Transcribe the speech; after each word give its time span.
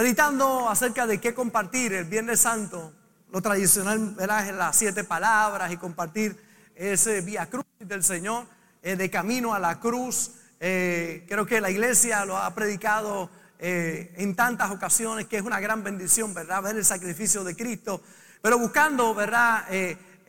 meditando 0.00 0.66
acerca 0.66 1.06
de 1.06 1.20
qué 1.20 1.34
compartir 1.34 1.92
el 1.92 2.06
Viernes 2.06 2.40
Santo, 2.40 2.90
lo 3.30 3.42
tradicional 3.42 4.14
¿verdad? 4.14 4.50
las 4.56 4.74
siete 4.74 5.04
palabras 5.04 5.70
y 5.70 5.76
compartir 5.76 6.42
ese 6.74 7.20
vía 7.20 7.50
cruz 7.50 7.66
del 7.78 8.02
Señor, 8.02 8.46
eh, 8.80 8.96
de 8.96 9.10
camino 9.10 9.52
a 9.52 9.58
la 9.58 9.78
cruz. 9.78 10.30
Eh, 10.58 11.26
creo 11.28 11.44
que 11.44 11.60
la 11.60 11.70
iglesia 11.70 12.24
lo 12.24 12.38
ha 12.38 12.54
predicado 12.54 13.28
eh, 13.58 14.14
en 14.16 14.34
tantas 14.34 14.70
ocasiones, 14.70 15.26
que 15.26 15.36
es 15.36 15.42
una 15.42 15.60
gran 15.60 15.84
bendición, 15.84 16.32
¿verdad? 16.32 16.62
Ver 16.62 16.76
el 16.76 16.84
sacrificio 16.86 17.44
de 17.44 17.54
Cristo, 17.54 18.00
pero 18.40 18.58
buscando, 18.58 19.14
¿verdad? 19.14 19.66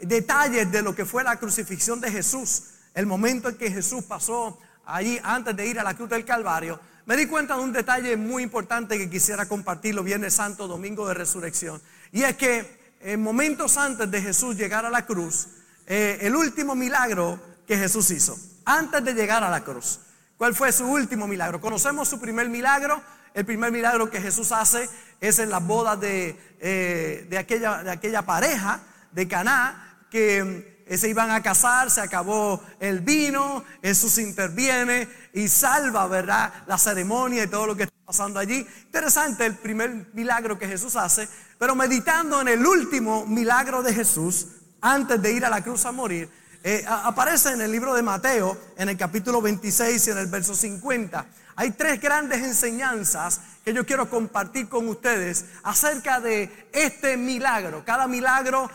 detalles 0.01 0.69
de 0.69 0.81
lo 0.81 0.93
que 0.93 1.05
fue 1.05 1.23
la 1.23 1.38
crucifixión 1.38 2.01
de 2.01 2.11
Jesús, 2.11 2.63
el 2.93 3.05
momento 3.05 3.47
en 3.47 3.55
que 3.55 3.71
Jesús 3.71 4.03
pasó 4.03 4.59
allí 4.85 5.17
antes 5.23 5.55
de 5.55 5.65
ir 5.65 5.79
a 5.79 5.83
la 5.83 5.93
cruz 5.93 6.09
del 6.09 6.25
Calvario. 6.25 6.90
Me 7.11 7.17
di 7.17 7.25
cuenta 7.25 7.57
de 7.57 7.61
un 7.61 7.73
detalle 7.73 8.15
muy 8.15 8.41
importante 8.41 8.97
que 8.97 9.09
quisiera 9.09 9.45
compartirlo 9.45 10.01
Viernes 10.01 10.33
Santo, 10.33 10.65
Domingo 10.65 11.05
de 11.09 11.13
Resurrección. 11.13 11.81
Y 12.13 12.23
es 12.23 12.38
que 12.38 12.95
en 13.02 13.21
momentos 13.21 13.75
antes 13.75 14.09
de 14.09 14.21
Jesús 14.21 14.55
llegar 14.55 14.85
a 14.85 14.89
la 14.89 15.05
cruz, 15.05 15.49
el 15.88 16.33
último 16.33 16.73
milagro 16.73 17.38
que 17.67 17.77
Jesús 17.77 18.11
hizo, 18.11 18.39
antes 18.63 19.03
de 19.03 19.13
llegar 19.13 19.43
a 19.43 19.49
la 19.49 19.61
cruz. 19.61 19.99
¿Cuál 20.38 20.55
fue 20.55 20.71
su 20.71 20.85
último 20.85 21.27
milagro? 21.27 21.59
Conocemos 21.59 22.07
su 22.07 22.17
primer 22.17 22.47
milagro, 22.47 23.02
el 23.33 23.43
primer 23.43 23.73
milagro 23.73 24.09
que 24.09 24.21
Jesús 24.21 24.53
hace 24.53 24.88
es 25.19 25.38
en 25.39 25.49
las 25.49 25.67
bodas 25.67 25.99
de, 25.99 26.39
eh, 26.61 27.27
de, 27.30 27.38
aquella, 27.38 27.83
de 27.83 27.91
aquella 27.91 28.21
pareja 28.21 28.80
de 29.11 29.27
Caná 29.27 30.05
que 30.09 30.38
eh, 30.38 30.70
se 30.98 31.09
iban 31.09 31.31
a 31.31 31.41
casar, 31.41 31.90
se 31.90 32.02
acabó 32.02 32.62
el 32.80 33.00
vino, 33.00 33.63
Jesús 33.81 34.18
interviene 34.18 35.08
y 35.34 35.48
salva, 35.48 36.08
¿verdad? 36.08 36.54
La 36.67 36.77
ceremonia 36.77 37.44
y 37.44 37.48
todo 37.48 37.67
lo 37.67 37.76
que 37.76 37.84
está 37.84 37.95
pasando 38.05 38.40
allí. 38.40 38.67
Interesante 38.86 39.45
el 39.45 39.55
primer 39.55 40.08
milagro 40.14 40.59
que 40.59 40.67
Jesús 40.67 40.95
hace, 40.95 41.30
pero 41.58 41.76
meditando 41.76 42.41
en 42.41 42.50
el 42.50 42.66
último 42.66 43.25
milagro 43.25 43.83
de 43.83 43.94
Jesús 43.94 44.48
antes 44.81 45.22
de 45.22 45.31
ir 45.31 45.45
a 45.45 45.50
la 45.50 45.64
cruz 45.64 45.86
a 45.86 45.92
morir, 45.92 46.30
eh, 46.64 46.86
aparece 46.88 47.52
en 47.53 47.61
el 47.61 47.72
libro 47.72 47.94
de 47.95 48.03
Mateo, 48.03 48.55
en 48.78 48.89
el 48.89 48.98
capítulo 48.98 49.42
26 49.42 50.08
y 50.08 50.11
en 50.11 50.17
el 50.20 50.28
verso 50.28 50.53
50. 50.53 51.26
Hay 51.55 51.72
tres 51.72 52.00
grandes 52.00 52.44
enseñanzas 52.44 53.42
que 53.64 53.73
yo 53.73 53.86
quiero 53.86 54.09
compartir 54.09 54.70
con 54.70 54.88
ustedes 54.88 55.45
acerca 55.64 56.20
de 56.20 56.67
este 56.72 57.17
milagro. 57.17 57.83
Cada 57.86 58.08
milagro, 58.08 58.70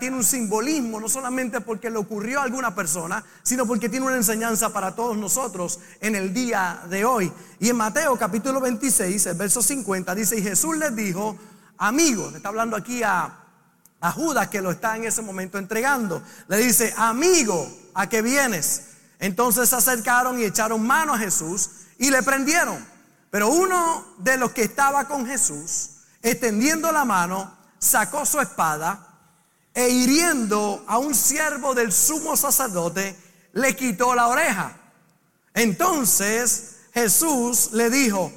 Tiene 0.00 0.16
un 0.16 0.24
simbolismo, 0.24 0.98
no 0.98 1.08
solamente 1.08 1.60
porque 1.60 1.88
le 1.88 1.98
ocurrió 1.98 2.40
a 2.40 2.42
alguna 2.42 2.74
persona, 2.74 3.24
sino 3.44 3.64
porque 3.64 3.88
tiene 3.88 4.06
una 4.06 4.16
enseñanza 4.16 4.72
para 4.72 4.96
todos 4.96 5.16
nosotros 5.16 5.78
en 6.00 6.16
el 6.16 6.34
día 6.34 6.82
de 6.90 7.04
hoy. 7.04 7.32
Y 7.60 7.68
en 7.68 7.76
Mateo 7.76 8.18
capítulo 8.18 8.60
26, 8.60 9.26
el 9.26 9.36
verso 9.36 9.62
50, 9.62 10.16
dice, 10.16 10.36
y 10.36 10.42
Jesús 10.42 10.76
les 10.76 10.96
dijo, 10.96 11.36
amigos, 11.76 12.34
está 12.34 12.48
hablando 12.48 12.76
aquí 12.76 13.04
a, 13.04 13.32
a 14.00 14.12
Judas 14.12 14.48
que 14.48 14.60
lo 14.60 14.72
está 14.72 14.96
en 14.96 15.04
ese 15.04 15.22
momento 15.22 15.58
entregando. 15.58 16.24
Le 16.48 16.56
dice, 16.56 16.92
amigo, 16.96 17.70
¿a 17.94 18.08
qué 18.08 18.20
vienes? 18.20 18.88
Entonces 19.20 19.68
se 19.68 19.76
acercaron 19.76 20.40
y 20.40 20.44
echaron 20.44 20.84
mano 20.84 21.14
a 21.14 21.18
Jesús 21.18 21.70
y 21.98 22.10
le 22.10 22.24
prendieron. 22.24 22.84
Pero 23.30 23.48
uno 23.48 24.04
de 24.18 24.38
los 24.38 24.50
que 24.50 24.62
estaba 24.62 25.06
con 25.06 25.24
Jesús, 25.24 25.90
extendiendo 26.20 26.90
la 26.90 27.04
mano, 27.04 27.56
sacó 27.78 28.26
su 28.26 28.40
espada 28.40 29.07
e 29.78 29.90
hiriendo 29.90 30.84
a 30.88 30.98
un 30.98 31.14
siervo 31.14 31.72
del 31.72 31.92
sumo 31.92 32.36
sacerdote, 32.36 33.16
le 33.52 33.76
quitó 33.76 34.12
la 34.12 34.26
oreja. 34.26 34.76
Entonces 35.54 36.80
Jesús 36.92 37.70
le 37.70 37.88
dijo, 37.88 38.32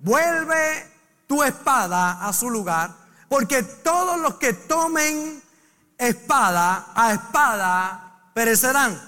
vuelve 0.00 0.86
tu 1.26 1.42
espada 1.42 2.28
a 2.28 2.30
su 2.34 2.50
lugar, 2.50 2.94
porque 3.30 3.62
todos 3.62 4.20
los 4.20 4.34
que 4.34 4.52
tomen 4.52 5.42
espada 5.96 6.92
a 6.94 7.14
espada 7.14 8.28
perecerán. 8.34 9.00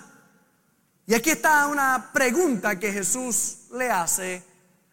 Y 1.07 1.13
aquí 1.13 1.33
está 1.33 1.67
una 1.67 2.13
pregunta 2.15 2.79
que 2.79 2.95
Jesús 2.95 3.59
le 3.75 3.91
hace 3.91 4.43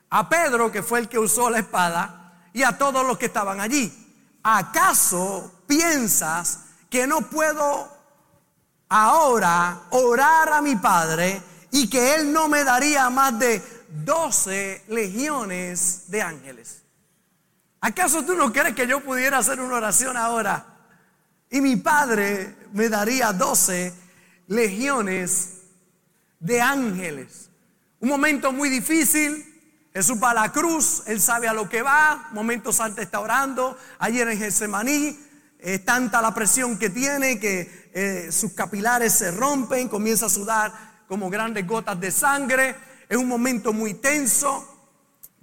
a 0.09 0.27
Pedro, 0.27 0.69
que 0.69 0.83
fue 0.83 0.99
el 0.99 1.07
que 1.07 1.19
usó 1.19 1.49
la 1.49 1.59
espada, 1.59 2.49
y 2.51 2.63
a 2.63 2.77
todos 2.77 3.07
los 3.07 3.17
que 3.17 3.27
estaban 3.27 3.61
allí. 3.61 3.97
¿Acaso 4.43 5.63
piensas 5.65 6.65
que 6.91 7.07
no 7.07 7.21
puedo 7.21 7.89
ahora 8.89 9.81
orar 9.89 10.53
a 10.53 10.61
mi 10.61 10.75
Padre 10.75 11.41
y 11.71 11.89
que 11.89 12.13
Él 12.13 12.31
no 12.31 12.47
me 12.47 12.63
daría 12.63 13.09
más 13.09 13.39
de 13.39 13.63
12 13.89 14.83
legiones 14.89 16.03
de 16.11 16.21
ángeles? 16.21 16.83
¿Acaso 17.79 18.23
tú 18.23 18.35
no 18.35 18.53
crees 18.53 18.75
que 18.75 18.85
yo 18.85 18.99
pudiera 18.99 19.39
hacer 19.39 19.59
una 19.59 19.77
oración 19.77 20.15
ahora 20.17 20.67
y 21.49 21.61
mi 21.61 21.77
Padre 21.77 22.55
me 22.73 22.89
daría 22.89 23.33
12 23.33 23.93
legiones 24.47 25.61
de 26.39 26.59
ángeles. 26.59 27.49
Un 27.99 28.09
momento 28.09 28.51
muy 28.51 28.69
difícil. 28.69 29.47
Jesús 29.93 30.17
va 30.23 30.31
a 30.31 30.33
la 30.33 30.51
cruz, 30.51 31.03
él 31.05 31.19
sabe 31.19 31.47
a 31.47 31.53
lo 31.53 31.67
que 31.67 31.81
va. 31.81 32.29
Momentos 32.31 32.79
antes 32.79 33.05
está 33.05 33.19
orando. 33.19 33.77
Ayer 33.99 34.27
en 34.27 34.39
Getsemaní 34.39 35.19
es 35.61 35.85
tanta 35.85 36.21
la 36.21 36.33
presión 36.33 36.77
que 36.77 36.89
tiene 36.89 37.39
que 37.39 37.89
eh, 37.93 38.31
sus 38.31 38.53
capilares 38.53 39.13
se 39.13 39.31
rompen, 39.31 39.87
comienza 39.87 40.25
a 40.25 40.29
sudar 40.29 40.73
como 41.07 41.29
grandes 41.29 41.67
gotas 41.67 41.99
de 41.99 42.11
sangre. 42.11 42.75
Es 43.07 43.17
un 43.17 43.27
momento 43.27 43.71
muy 43.71 43.93
tenso 43.93 44.71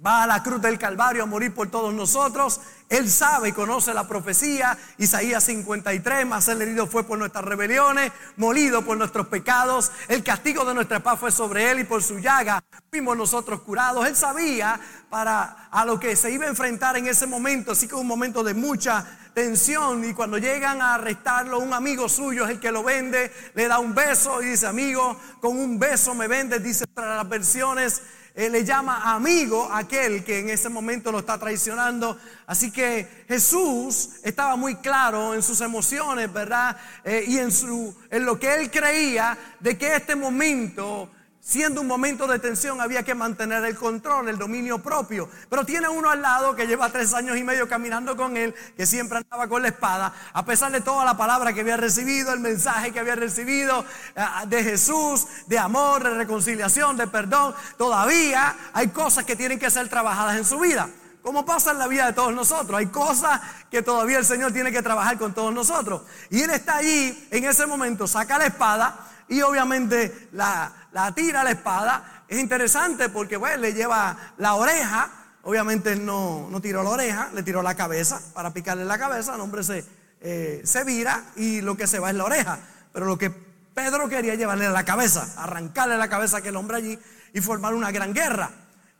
va 0.05 0.23
a 0.23 0.27
la 0.27 0.41
cruz 0.41 0.61
del 0.61 0.79
Calvario 0.79 1.23
a 1.23 1.25
morir 1.25 1.53
por 1.53 1.69
todos 1.69 1.93
nosotros. 1.93 2.61
Él 2.87 3.09
sabe 3.09 3.49
y 3.49 3.51
conoce 3.51 3.93
la 3.93 4.07
profecía. 4.07 4.77
Isaías 4.97 5.43
53, 5.43 6.25
más 6.25 6.47
el 6.47 6.61
herido 6.61 6.87
fue 6.87 7.03
por 7.03 7.19
nuestras 7.19 7.43
rebeliones, 7.43 8.11
molido 8.37 8.83
por 8.83 8.97
nuestros 8.97 9.27
pecados. 9.27 9.91
El 10.07 10.23
castigo 10.23 10.63
de 10.63 10.73
nuestra 10.73 11.01
paz 11.01 11.19
fue 11.19 11.31
sobre 11.31 11.69
él 11.69 11.79
y 11.79 11.83
por 11.83 12.01
su 12.01 12.19
llaga 12.19 12.63
fuimos 12.89 13.17
nosotros 13.17 13.61
curados. 13.61 14.07
Él 14.07 14.15
sabía 14.15 14.79
para 15.09 15.67
a 15.69 15.85
lo 15.85 15.99
que 15.99 16.15
se 16.15 16.31
iba 16.31 16.45
a 16.45 16.49
enfrentar 16.49 16.97
en 16.97 17.07
ese 17.07 17.27
momento, 17.27 17.73
así 17.73 17.87
que 17.87 17.95
un 17.95 18.07
momento 18.07 18.43
de 18.43 18.53
mucha 18.53 19.05
tensión 19.33 20.03
y 20.03 20.13
cuando 20.13 20.37
llegan 20.37 20.81
a 20.81 20.95
arrestarlo, 20.95 21.59
un 21.59 21.73
amigo 21.73 22.09
suyo 22.09 22.45
es 22.45 22.51
el 22.51 22.59
que 22.59 22.71
lo 22.71 22.83
vende, 22.83 23.31
le 23.53 23.67
da 23.67 23.79
un 23.79 23.93
beso 23.93 24.41
y 24.41 24.47
dice, 24.47 24.67
amigo, 24.67 25.19
con 25.39 25.57
un 25.57 25.79
beso 25.79 26.13
me 26.15 26.27
vendes, 26.27 26.63
dice 26.63 26.85
para 26.87 27.17
las 27.17 27.29
versiones 27.29 28.01
él 28.39 28.53
le 28.53 28.63
llama 28.63 29.13
amigo 29.13 29.69
aquel 29.69 30.23
que 30.23 30.39
en 30.39 30.49
ese 30.49 30.69
momento 30.69 31.11
lo 31.11 31.19
está 31.19 31.37
traicionando. 31.37 32.17
Así 32.47 32.71
que 32.71 33.25
Jesús 33.27 34.11
estaba 34.23 34.55
muy 34.55 34.75
claro 34.75 35.33
en 35.33 35.43
sus 35.43 35.59
emociones, 35.59 36.31
¿verdad? 36.31 36.77
Eh, 37.03 37.25
y 37.27 37.37
en, 37.37 37.51
su, 37.51 37.93
en 38.09 38.23
lo 38.23 38.39
que 38.39 38.55
él 38.55 38.71
creía 38.71 39.37
de 39.59 39.77
que 39.77 39.93
este 39.93 40.15
momento 40.15 41.09
Siendo 41.49 41.81
un 41.81 41.87
momento 41.87 42.27
de 42.27 42.37
tensión 42.37 42.79
había 42.79 43.01
que 43.01 43.15
mantener 43.15 43.65
el 43.65 43.75
control, 43.75 44.29
el 44.29 44.37
dominio 44.37 44.83
propio. 44.83 45.27
Pero 45.49 45.65
tiene 45.65 45.89
uno 45.89 46.11
al 46.11 46.21
lado 46.21 46.55
que 46.55 46.67
lleva 46.67 46.91
tres 46.91 47.11
años 47.15 47.37
y 47.37 47.43
medio 47.43 47.67
caminando 47.67 48.15
con 48.15 48.37
él, 48.37 48.53
que 48.77 48.85
siempre 48.85 49.17
andaba 49.17 49.47
con 49.47 49.63
la 49.63 49.69
espada, 49.69 50.13
a 50.31 50.45
pesar 50.45 50.71
de 50.71 50.81
toda 50.81 51.03
la 51.05 51.17
palabra 51.17 51.51
que 51.51 51.61
había 51.61 51.75
recibido, 51.75 52.33
el 52.33 52.39
mensaje 52.39 52.91
que 52.91 52.99
había 52.99 53.15
recibido 53.15 53.83
eh, 54.15 54.21
de 54.45 54.63
Jesús, 54.63 55.25
de 55.47 55.57
amor, 55.57 56.03
de 56.03 56.11
reconciliación, 56.11 56.97
de 56.97 57.07
perdón. 57.07 57.55
Todavía 57.79 58.55
hay 58.71 58.89
cosas 58.89 59.25
que 59.25 59.35
tienen 59.35 59.57
que 59.57 59.71
ser 59.71 59.89
trabajadas 59.89 60.37
en 60.37 60.45
su 60.45 60.59
vida. 60.59 60.87
Como 61.23 61.47
pasa 61.47 61.71
en 61.71 61.79
la 61.79 61.87
vida 61.87 62.05
de 62.05 62.13
todos 62.13 62.31
nosotros. 62.31 62.77
Hay 62.77 62.87
cosas 62.89 63.41
que 63.71 63.81
todavía 63.81 64.19
el 64.19 64.25
Señor 64.25 64.53
tiene 64.53 64.71
que 64.71 64.83
trabajar 64.83 65.17
con 65.17 65.33
todos 65.33 65.51
nosotros. 65.51 66.03
Y 66.29 66.43
Él 66.43 66.51
está 66.51 66.75
allí, 66.75 67.27
en 67.31 67.43
ese 67.43 67.65
momento, 67.65 68.05
saca 68.05 68.37
la 68.37 68.45
espada 68.45 69.09
y 69.29 69.41
obviamente 69.41 70.29
la, 70.33 70.73
la 70.91 71.13
tira 71.13 71.43
la 71.43 71.51
espada. 71.51 72.23
Es 72.27 72.39
interesante 72.39 73.09
porque 73.09 73.37
bueno, 73.37 73.57
le 73.57 73.73
lleva 73.73 74.33
la 74.37 74.55
oreja. 74.55 75.11
Obviamente 75.43 75.95
no, 75.95 76.47
no 76.49 76.59
tiró 76.59 76.83
la 76.83 76.89
oreja, 76.89 77.29
le 77.33 77.43
tiró 77.43 77.61
la 77.61 77.75
cabeza 77.75 78.21
para 78.33 78.53
picarle 78.53 78.85
la 78.85 78.97
cabeza. 78.97 79.35
El 79.35 79.41
hombre 79.41 79.63
se, 79.63 79.85
eh, 80.21 80.61
se 80.65 80.83
vira 80.83 81.23
y 81.35 81.61
lo 81.61 81.77
que 81.77 81.87
se 81.87 81.99
va 81.99 82.09
es 82.09 82.15
la 82.15 82.25
oreja. 82.25 82.59
Pero 82.91 83.05
lo 83.05 83.17
que 83.17 83.29
Pedro 83.29 84.09
quería 84.09 84.35
llevarle 84.35 84.69
la 84.69 84.83
cabeza, 84.83 85.27
arrancarle 85.37 85.97
la 85.97 86.09
cabeza 86.09 86.37
a 86.37 86.39
aquel 86.39 86.55
hombre 86.55 86.77
allí 86.77 86.99
y 87.33 87.41
formar 87.41 87.73
una 87.73 87.91
gran 87.91 88.13
guerra. 88.13 88.49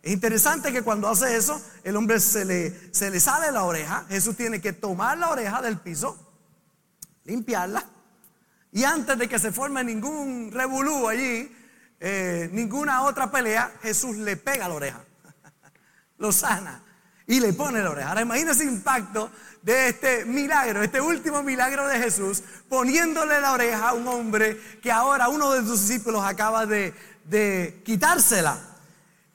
Es 0.01 0.13
interesante 0.13 0.71
que 0.71 0.81
cuando 0.81 1.09
hace 1.09 1.35
eso, 1.35 1.61
el 1.83 1.95
hombre 1.97 2.19
se 2.19 2.45
le, 2.45 2.93
se 2.93 3.09
le 3.09 3.19
sale 3.19 3.51
la 3.51 3.63
oreja. 3.63 4.05
Jesús 4.07 4.37
tiene 4.37 4.61
que 4.61 4.71
tomar 4.71 5.17
la 5.17 5.29
oreja 5.29 5.61
del 5.61 5.77
piso, 5.77 6.17
limpiarla. 7.25 7.83
Y 8.71 8.83
antes 8.83 9.17
de 9.17 9.27
que 9.27 9.39
se 9.39 9.51
forme 9.51 9.83
ningún 9.83 10.51
revolú 10.51 11.07
allí, 11.07 11.51
eh, 11.99 12.49
ninguna 12.51 13.03
otra 13.03 13.31
pelea, 13.31 13.71
Jesús 13.81 14.17
le 14.17 14.37
pega 14.37 14.67
la 14.67 14.75
oreja, 14.75 15.03
lo 16.17 16.31
sana 16.31 16.83
y 17.25 17.39
le 17.39 17.53
pone 17.53 17.81
la 17.81 17.89
oreja. 17.89 18.09
Ahora 18.09 18.21
imagínese 18.21 18.63
el 18.63 18.69
impacto 18.69 19.31
de 19.61 19.89
este 19.89 20.25
milagro, 20.25 20.83
este 20.83 21.01
último 21.01 21.43
milagro 21.43 21.87
de 21.87 21.99
Jesús, 21.99 22.43
poniéndole 22.69 23.41
la 23.41 23.53
oreja 23.53 23.89
a 23.89 23.93
un 23.93 24.07
hombre 24.07 24.59
que 24.81 24.91
ahora 24.91 25.29
uno 25.29 25.51
de 25.51 25.61
sus 25.61 25.87
discípulos 25.87 26.23
acaba 26.23 26.65
de 26.65 27.81
quitársela. 27.83 28.57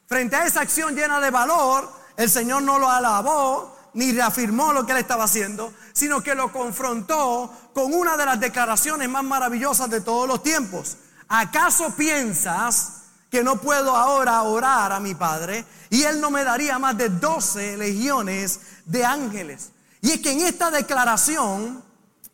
Frente 0.07 0.37
a 0.37 0.47
esa 0.47 0.61
acción 0.61 0.95
llena 0.95 1.21
de 1.21 1.31
valor, 1.31 1.91
el 2.17 2.31
Señor 2.31 2.63
no 2.63 2.79
lo 2.79 2.89
alabó 2.89 3.74
ni 3.95 4.13
reafirmó 4.13 4.73
lo 4.73 4.85
que 4.85 4.93
él 4.93 4.99
estaba 4.99 5.25
haciendo, 5.25 5.73
sino 5.93 6.23
que 6.23 6.35
lo 6.35 6.53
confrontó 6.53 7.53
con 7.73 7.95
una 7.95 8.17
de 8.17 8.27
las 8.27 8.41
declaraciones 8.41 9.09
más 9.09 9.25
maravillosas 9.25 9.89
de 9.89 10.01
todos 10.01 10.29
los 10.29 10.43
tiempos. 10.43 10.97
¿Acaso 11.29 11.95
piensas 11.97 13.03
que 13.31 13.43
no 13.43 13.61
puedo 13.61 13.97
ahora 13.97 14.43
orar 14.43 14.93
a 14.93 15.01
mi 15.01 15.15
Padre 15.15 15.65
y 15.91 16.03
Él 16.03 16.21
no 16.21 16.31
me 16.31 16.45
daría 16.45 16.79
más 16.79 16.97
de 16.99 17.09
12 17.09 17.77
legiones 17.77 18.61
de 18.85 19.05
ángeles? 19.05 19.71
Y 20.01 20.13
es 20.13 20.21
que 20.21 20.33
en 20.33 20.41
esta 20.41 20.71
declaración 20.71 21.83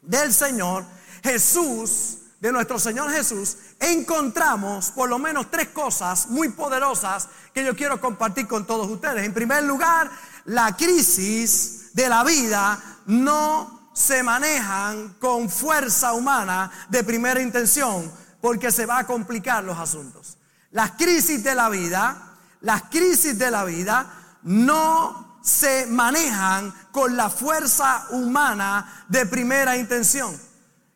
del 0.03 0.33
Señor, 0.33 0.85
Jesús, 1.23 2.17
de 2.41 2.53
nuestro 2.53 2.79
Señor 2.79 3.11
Jesús, 3.13 3.59
encontramos 3.79 4.91
por 4.91 5.09
lo 5.09 5.19
menos 5.19 5.51
tres 5.51 5.69
cosas 5.69 6.29
muy 6.29 6.49
poderosas 6.49 7.29
que 7.53 7.65
yo 7.65 7.77
quiero 7.77 8.01
compartir 8.01 8.49
con 8.49 8.67
todos 8.67 8.89
ustedes. 8.89 9.25
En 9.25 9.35
primer 9.35 9.63
lugar, 9.65 10.11
la 10.51 10.77
crisis 10.77 11.95
de 11.95 12.09
la 12.09 12.25
vida 12.25 12.77
no 13.07 13.91
se 13.93 14.21
manejan 14.25 15.15
con 15.21 15.49
fuerza 15.49 16.13
humana 16.13 16.71
de 16.89 17.05
primera 17.05 17.41
intención, 17.41 18.11
porque 18.41 18.73
se 18.73 18.85
va 18.85 18.99
a 18.99 19.07
complicar 19.07 19.63
los 19.63 19.79
asuntos. 19.79 20.39
Las 20.73 20.93
crisis 20.93 21.45
de 21.45 21.55
la 21.55 21.69
vida, 21.69 22.37
las 22.63 22.83
crisis 22.85 23.39
de 23.39 23.49
la 23.49 23.65
vida 23.65 24.39
no 24.43 25.39
se 25.41 25.87
manejan 25.87 26.75
con 26.91 27.17
la 27.17 27.31
fuerza 27.31 28.07
humana 28.11 29.05
de 29.09 29.27
primera 29.27 29.77
intención. 29.77 30.37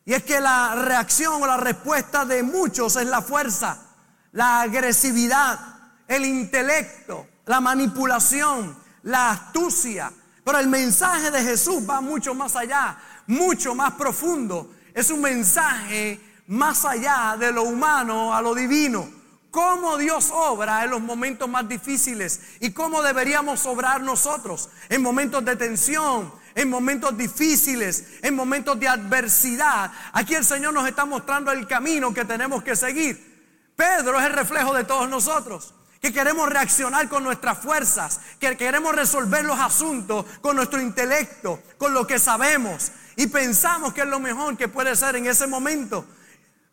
Y 0.05 0.15
es 0.15 0.25
que 0.25 0.41
la 0.41 0.75
reacción 0.75 1.41
o 1.41 1.47
la 1.47 1.59
respuesta 1.59 2.25
de 2.25 2.43
muchos 2.43 2.97
es 2.97 3.06
la 3.06 3.23
fuerza, 3.23 3.79
la 4.33 4.62
agresividad, 4.62 5.61
el 6.09 6.25
intelecto, 6.25 7.29
la 7.47 7.61
manipulación, 7.61 8.83
la 9.05 9.31
astucia. 9.31 10.12
Pero 10.45 10.59
el 10.59 10.69
mensaje 10.69 11.31
de 11.31 11.43
Jesús 11.43 11.89
va 11.89 12.01
mucho 12.01 12.35
más 12.35 12.55
allá, 12.56 12.99
mucho 13.27 13.75
más 13.75 13.93
profundo. 13.93 14.75
Es 14.93 15.11
un 15.11 15.23
mensaje 15.23 16.21
más 16.49 16.85
allá 16.85 17.37
de 17.39 17.51
lo 17.53 17.62
humano 17.62 18.35
a 18.35 18.43
lo 18.43 18.55
divino. 18.55 19.09
Cómo 19.51 19.97
Dios 19.97 20.31
obra 20.33 20.85
en 20.85 20.91
los 20.91 21.01
momentos 21.01 21.49
más 21.49 21.69
difíciles 21.69 22.41
y 22.61 22.73
cómo 22.73 23.03
deberíamos 23.03 23.65
obrar 23.67 24.01
nosotros 24.01 24.69
en 24.89 25.01
momentos 25.01 25.45
de 25.45 25.55
tensión, 25.55 26.33
en 26.56 26.69
momentos 26.69 27.17
difíciles, 27.17 28.05
en 28.21 28.35
momentos 28.35 28.79
de 28.81 28.89
adversidad. 28.89 29.93
Aquí 30.12 30.35
el 30.35 30.45
Señor 30.45 30.75
nos 30.75 30.89
está 30.89 31.05
mostrando 31.05 31.53
el 31.53 31.67
camino 31.69 32.12
que 32.12 32.25
tenemos 32.25 32.65
que 32.65 32.75
seguir. 32.75 33.33
Pedro 33.77 34.19
es 34.19 34.27
el 34.27 34.33
reflejo 34.33 34.75
de 34.75 34.85
todos 34.85 35.09
nosotros 35.09 35.73
que 36.05 36.12
queremos 36.12 36.51
reaccionar 36.51 37.09
con 37.09 37.25
nuestras 37.25 37.56
fuerzas, 37.56 38.21
que 38.39 38.59
queremos 38.59 38.95
resolver 38.95 39.43
los 39.43 39.59
asuntos 39.59 40.27
con 40.43 40.55
nuestro 40.55 40.79
intelecto, 40.79 41.62
con 41.79 41.95
lo 41.95 42.06
que 42.06 42.19
sabemos 42.19 42.93
y 43.17 43.27
pensamos 43.29 43.95
que 43.95 44.03
es 44.03 44.06
lo 44.06 44.21
mejor 44.21 44.55
que 44.59 44.69
puede 44.69 44.95
ser 44.97 45.17
en 45.17 45.25
ese 45.25 45.47
momento. 45.47 46.05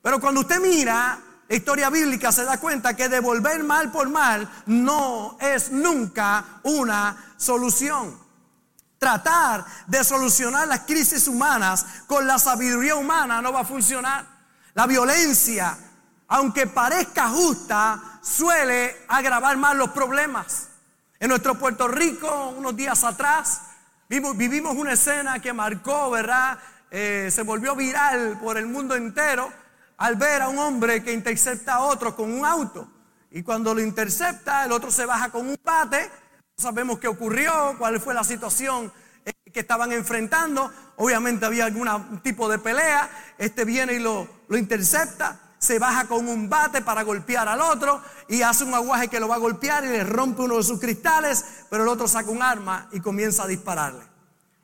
Pero 0.01 0.19
cuando 0.19 0.41
usted 0.41 0.59
mira 0.59 1.17
la 1.47 1.55
historia 1.55 1.89
bíblica 1.89 2.33
se 2.33 2.43
da 2.43 2.59
cuenta 2.59 2.93
que 2.93 3.07
devolver 3.07 3.63
mal 3.63 3.89
por 3.89 4.09
mal 4.09 4.51
no 4.65 5.37
es 5.39 5.71
nunca 5.71 6.59
una 6.63 7.33
solución. 7.37 8.19
Tratar 8.99 9.65
de 9.87 10.03
solucionar 10.03 10.67
las 10.67 10.81
crisis 10.81 11.29
humanas 11.29 11.85
con 12.05 12.27
la 12.27 12.37
sabiduría 12.37 12.95
humana 12.95 13.41
no 13.41 13.53
va 13.53 13.61
a 13.61 13.65
funcionar. 13.65 14.27
La 14.73 14.87
violencia, 14.87 15.77
aunque 16.31 16.65
parezca 16.65 17.27
justa, 17.27 18.19
suele 18.21 18.95
agravar 19.09 19.57
más 19.57 19.75
los 19.75 19.89
problemas. 19.89 20.69
En 21.19 21.27
nuestro 21.27 21.55
Puerto 21.55 21.89
Rico, 21.89 22.53
unos 22.57 22.73
días 22.73 23.03
atrás, 23.03 23.63
vivimos 24.07 24.77
una 24.77 24.93
escena 24.93 25.39
que 25.39 25.51
marcó, 25.51 26.09
¿verdad? 26.09 26.57
Eh, 26.89 27.27
se 27.29 27.41
volvió 27.41 27.75
viral 27.75 28.39
por 28.41 28.57
el 28.57 28.65
mundo 28.65 28.95
entero 28.95 29.51
al 29.97 30.15
ver 30.15 30.41
a 30.41 30.47
un 30.47 30.57
hombre 30.57 31.03
que 31.03 31.11
intercepta 31.11 31.73
a 31.73 31.81
otro 31.81 32.15
con 32.15 32.31
un 32.31 32.45
auto. 32.45 32.87
Y 33.29 33.43
cuando 33.43 33.75
lo 33.75 33.81
intercepta, 33.81 34.63
el 34.63 34.71
otro 34.71 34.89
se 34.89 35.05
baja 35.05 35.29
con 35.31 35.49
un 35.49 35.59
bate. 35.61 36.09
No 36.57 36.63
sabemos 36.63 36.99
qué 36.99 37.09
ocurrió, 37.09 37.75
cuál 37.77 37.99
fue 37.99 38.13
la 38.13 38.23
situación 38.23 38.89
eh, 39.25 39.33
que 39.51 39.59
estaban 39.59 39.91
enfrentando. 39.91 40.71
Obviamente 40.95 41.45
había 41.45 41.65
algún 41.65 42.21
tipo 42.23 42.47
de 42.47 42.57
pelea. 42.57 43.09
Este 43.37 43.65
viene 43.65 43.95
y 43.95 43.99
lo, 43.99 44.29
lo 44.47 44.57
intercepta 44.57 45.50
se 45.61 45.77
baja 45.77 46.07
con 46.07 46.27
un 46.27 46.49
bate 46.49 46.81
para 46.81 47.03
golpear 47.03 47.47
al 47.47 47.61
otro 47.61 48.01
y 48.27 48.41
hace 48.41 48.63
un 48.63 48.73
aguaje 48.73 49.09
que 49.09 49.19
lo 49.19 49.27
va 49.27 49.35
a 49.35 49.37
golpear 49.37 49.85
y 49.85 49.89
le 49.89 50.03
rompe 50.03 50.41
uno 50.41 50.57
de 50.57 50.63
sus 50.63 50.79
cristales, 50.79 51.45
pero 51.69 51.83
el 51.83 51.89
otro 51.89 52.07
saca 52.07 52.31
un 52.31 52.41
arma 52.41 52.89
y 52.91 52.99
comienza 52.99 53.43
a 53.43 53.47
dispararle. 53.47 54.03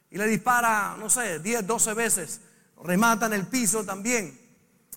Y 0.10 0.18
le 0.18 0.26
dispara, 0.26 0.96
no 0.98 1.08
sé, 1.08 1.38
10, 1.38 1.68
12 1.68 1.94
veces, 1.94 2.42
remata 2.84 3.28
en 3.28 3.34
el 3.34 3.46
piso 3.46 3.84
también, 3.84 4.42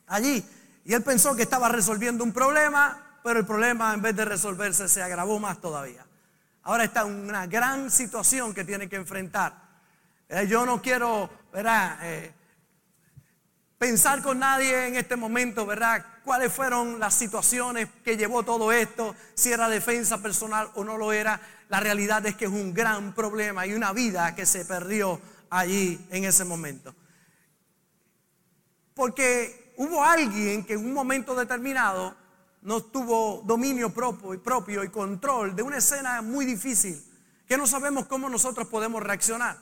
allí. 0.07 0.43
Y 0.87 0.95
él 0.95 1.03
pensó 1.03 1.37
que 1.37 1.43
estaba 1.43 1.69
resolviendo 1.69 2.25
un 2.25 2.33
problema, 2.33 3.21
pero 3.23 3.39
el 3.39 3.45
problema 3.45 3.93
en 3.93 4.01
vez 4.01 4.17
de 4.17 4.25
resolverse 4.25 4.89
se 4.89 5.03
agravó 5.03 5.39
más 5.39 5.61
todavía. 5.61 6.07
Ahora 6.63 6.85
está 6.85 7.03
en 7.03 7.29
una 7.29 7.47
gran 7.47 7.91
situación 7.91 8.55
que 8.55 8.65
tiene 8.65 8.89
que 8.89 8.97
enfrentar. 8.97 9.53
Eh, 10.31 10.47
yo 10.49 10.65
no 10.65 10.81
quiero. 10.81 11.29
Eh, 11.53 12.33
pensar 13.81 14.21
con 14.21 14.41
nadie 14.41 14.89
en 14.89 14.97
este 14.97 15.17
momento, 15.17 15.65
¿verdad? 15.65 16.05
¿Cuáles 16.23 16.53
fueron 16.53 17.01
las 17.01 17.15
situaciones 17.15 17.89
que 18.05 18.19
llevó 18.19 18.43
todo 18.43 18.73
esto? 18.73 19.17
Si 19.33 19.51
era 19.51 19.71
defensa 19.71 20.19
personal 20.19 20.71
o 20.75 20.85
no 20.85 20.99
lo 20.99 21.15
era. 21.15 21.41
La 21.71 21.81
realidad 21.81 22.27
es 22.27 22.35
que 22.35 22.45
es 22.45 22.51
un 22.51 22.75
gran 22.75 23.15
problema 23.15 23.67
y 23.67 23.73
una 23.73 23.95
vida 23.95 24.35
que 24.35 24.45
se 24.45 24.67
perdió 24.67 25.19
allí 25.49 25.99
en 26.11 26.25
ese 26.25 26.45
momento. 26.45 26.95
Porque 28.93 29.73
hubo 29.79 30.05
alguien 30.05 30.63
que 30.67 30.75
en 30.75 30.85
un 30.85 30.93
momento 30.93 31.35
determinado 31.35 32.15
no 32.61 32.83
tuvo 32.83 33.41
dominio 33.47 33.95
propio 33.95 34.85
y, 34.85 34.91
control 34.91 35.57
de 35.57 35.63
una 35.63 35.79
escena 35.79 36.21
muy 36.21 36.45
difícil 36.45 37.03
que 37.49 37.57
no 37.57 37.67
sabemos 37.67 38.05
cómo 38.05 38.29
nosotros 38.29 38.69
podemos 38.69 39.03
reaccionar. 39.03 39.57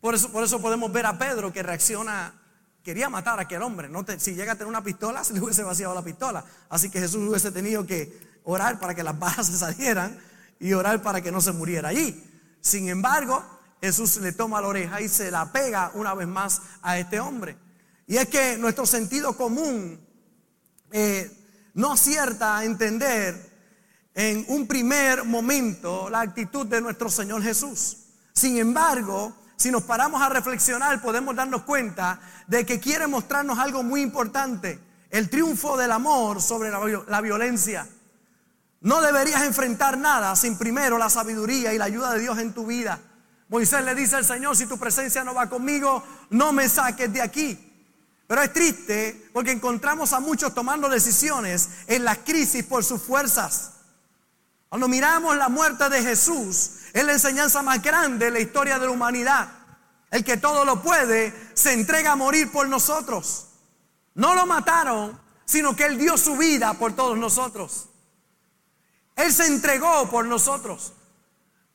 Por 0.00 0.14
eso, 0.14 0.32
por 0.32 0.42
eso 0.42 0.58
podemos 0.62 0.90
ver 0.90 1.04
a 1.04 1.18
Pedro 1.18 1.52
que 1.52 1.62
reacciona 1.62 2.41
quería 2.82 3.08
matar 3.08 3.38
a 3.38 3.42
aquel 3.42 3.62
hombre. 3.62 3.88
No 3.88 4.04
si 4.18 4.34
llega 4.34 4.52
a 4.52 4.54
tener 4.54 4.68
una 4.68 4.84
pistola, 4.84 5.24
se 5.24 5.32
le 5.34 5.40
hubiese 5.40 5.62
vaciado 5.62 5.94
la 5.94 6.02
pistola. 6.02 6.44
Así 6.68 6.90
que 6.90 7.00
Jesús 7.00 7.28
hubiese 7.28 7.50
tenido 7.50 7.86
que 7.86 8.18
orar 8.44 8.78
para 8.78 8.94
que 8.94 9.02
las 9.02 9.18
balas 9.18 9.46
se 9.48 9.56
salieran 9.56 10.18
y 10.58 10.72
orar 10.72 11.02
para 11.02 11.20
que 11.20 11.32
no 11.32 11.40
se 11.40 11.52
muriera 11.52 11.88
allí. 11.88 12.22
Sin 12.60 12.88
embargo, 12.88 13.44
Jesús 13.80 14.18
le 14.18 14.32
toma 14.32 14.60
la 14.60 14.68
oreja 14.68 15.00
y 15.00 15.08
se 15.08 15.30
la 15.30 15.50
pega 15.50 15.90
una 15.94 16.14
vez 16.14 16.28
más 16.28 16.62
a 16.82 16.98
este 16.98 17.18
hombre. 17.18 17.56
Y 18.06 18.16
es 18.16 18.28
que 18.28 18.56
nuestro 18.56 18.86
sentido 18.86 19.36
común 19.36 20.00
eh, 20.92 21.30
no 21.74 21.92
acierta 21.92 22.58
a 22.58 22.64
entender 22.64 23.50
en 24.14 24.44
un 24.48 24.66
primer 24.66 25.24
momento 25.24 26.10
la 26.10 26.20
actitud 26.20 26.66
de 26.66 26.80
nuestro 26.80 27.10
Señor 27.10 27.42
Jesús. 27.42 27.96
Sin 28.32 28.58
embargo, 28.58 29.34
si 29.62 29.70
nos 29.70 29.84
paramos 29.84 30.20
a 30.20 30.28
reflexionar, 30.28 31.00
podemos 31.00 31.36
darnos 31.36 31.62
cuenta 31.62 32.18
de 32.48 32.66
que 32.66 32.80
quiere 32.80 33.06
mostrarnos 33.06 33.60
algo 33.60 33.84
muy 33.84 34.02
importante, 34.02 34.80
el 35.08 35.30
triunfo 35.30 35.76
del 35.76 35.92
amor 35.92 36.42
sobre 36.42 36.68
la, 36.68 37.20
violencia. 37.20 37.86
No 38.80 39.00
deberías 39.00 39.42
enfrentar 39.44 39.96
nada 39.96 40.34
sin 40.34 40.58
primero 40.58 40.98
la 40.98 41.08
sabiduría 41.08 41.72
y 41.72 41.78
la 41.78 41.84
ayuda 41.84 42.12
de 42.12 42.18
Dios 42.18 42.38
en 42.40 42.52
tu 42.52 42.66
vida. 42.66 42.98
Moisés 43.48 43.84
le 43.84 43.94
dice 43.94 44.16
al 44.16 44.24
Señor, 44.24 44.56
si 44.56 44.66
tu 44.66 44.78
presencia 44.78 45.22
no 45.22 45.32
va 45.32 45.48
conmigo, 45.48 46.02
no 46.30 46.52
me 46.52 46.68
saques 46.68 47.12
de 47.12 47.22
aquí. 47.22 47.72
Pero 48.26 48.42
es 48.42 48.52
triste 48.52 49.30
porque 49.32 49.52
encontramos 49.52 50.12
a 50.12 50.18
muchos 50.18 50.52
tomando 50.54 50.88
decisiones 50.88 51.68
en 51.86 52.04
las 52.04 52.18
crisis 52.18 52.64
por 52.64 52.82
sus 52.82 53.00
fuerzas. 53.00 53.71
Cuando 54.72 54.88
miramos 54.88 55.36
la 55.36 55.50
muerte 55.50 55.86
de 55.90 56.02
Jesús, 56.02 56.78
es 56.94 57.04
la 57.04 57.12
enseñanza 57.12 57.60
más 57.60 57.82
grande 57.82 58.24
de 58.24 58.30
la 58.30 58.40
historia 58.40 58.78
de 58.78 58.86
la 58.86 58.92
humanidad. 58.92 59.48
El 60.10 60.24
que 60.24 60.38
todo 60.38 60.64
lo 60.64 60.80
puede, 60.80 61.34
se 61.52 61.74
entrega 61.74 62.12
a 62.12 62.16
morir 62.16 62.50
por 62.50 62.66
nosotros. 62.66 63.48
No 64.14 64.34
lo 64.34 64.46
mataron, 64.46 65.20
sino 65.44 65.76
que 65.76 65.84
Él 65.84 65.98
dio 65.98 66.16
su 66.16 66.38
vida 66.38 66.72
por 66.72 66.96
todos 66.96 67.18
nosotros. 67.18 67.90
Él 69.14 69.30
se 69.30 69.46
entregó 69.46 70.08
por 70.08 70.24
nosotros 70.24 70.94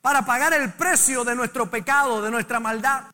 para 0.02 0.26
pagar 0.26 0.52
el 0.54 0.72
precio 0.72 1.22
de 1.22 1.36
nuestro 1.36 1.70
pecado, 1.70 2.20
de 2.20 2.32
nuestra 2.32 2.58
maldad. 2.58 3.04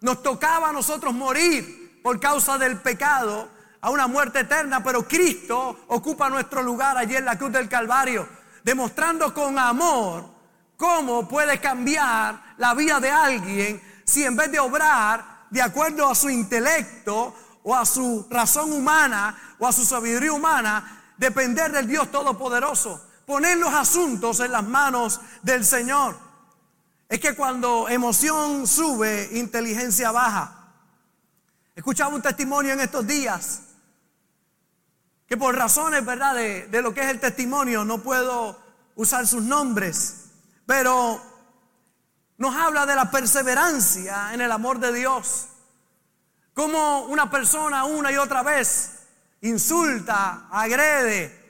Nos 0.00 0.22
tocaba 0.22 0.70
a 0.70 0.72
nosotros 0.72 1.12
morir 1.12 2.00
por 2.02 2.18
causa 2.20 2.56
del 2.56 2.78
pecado 2.78 3.50
a 3.82 3.90
una 3.90 4.06
muerte 4.06 4.40
eterna, 4.40 4.82
pero 4.82 5.06
Cristo 5.06 5.80
ocupa 5.88 6.30
nuestro 6.30 6.62
lugar 6.62 6.96
allí 6.96 7.16
en 7.16 7.26
la 7.26 7.36
cruz 7.36 7.52
del 7.52 7.68
Calvario 7.68 8.45
demostrando 8.66 9.32
con 9.32 9.56
amor 9.60 10.28
cómo 10.76 11.28
puede 11.28 11.60
cambiar 11.60 12.54
la 12.58 12.74
vida 12.74 12.98
de 12.98 13.08
alguien 13.08 13.80
si 14.04 14.24
en 14.24 14.34
vez 14.34 14.50
de 14.50 14.58
obrar 14.58 15.46
de 15.48 15.62
acuerdo 15.62 16.10
a 16.10 16.16
su 16.16 16.28
intelecto 16.28 17.32
o 17.62 17.76
a 17.76 17.86
su 17.86 18.26
razón 18.28 18.72
humana 18.72 19.54
o 19.60 19.68
a 19.68 19.72
su 19.72 19.84
sabiduría 19.84 20.32
humana, 20.32 21.12
depender 21.16 21.70
del 21.70 21.86
Dios 21.86 22.10
Todopoderoso, 22.10 23.00
poner 23.24 23.56
los 23.56 23.72
asuntos 23.72 24.40
en 24.40 24.50
las 24.50 24.64
manos 24.64 25.20
del 25.42 25.64
Señor. 25.64 26.18
es 27.08 27.20
que 27.20 27.36
cuando 27.36 27.88
emoción 27.88 28.66
sube, 28.66 29.30
inteligencia 29.34 30.10
baja. 30.10 30.72
Escuchaba 31.76 32.12
un 32.12 32.22
testimonio 32.22 32.72
en 32.72 32.80
estos 32.80 33.06
días 33.06 33.62
que 35.26 35.36
por 35.36 35.56
razones, 35.56 36.04
¿verdad?, 36.04 36.34
de, 36.34 36.66
de, 36.68 36.82
lo 36.82 36.94
que 36.94 37.02
es 37.02 37.08
el 37.08 37.20
testimonio, 37.20 37.84
no 37.84 37.98
puedo 37.98 38.60
usar 38.94 39.26
sus 39.26 39.42
nombres, 39.42 40.26
pero 40.66 41.20
nos 42.38 42.54
habla 42.54 42.86
de 42.86 42.94
la 42.94 43.10
perseverancia 43.10 44.32
en 44.32 44.40
el 44.40 44.52
amor 44.52 44.78
de 44.78 44.92
Dios. 44.92 45.48
Como 46.54 47.06
una 47.06 47.30
persona 47.30 47.84
una 47.84 48.12
y 48.12 48.16
otra 48.16 48.42
vez 48.42 49.06
insulta, 49.42 50.48
agrede, 50.50 51.46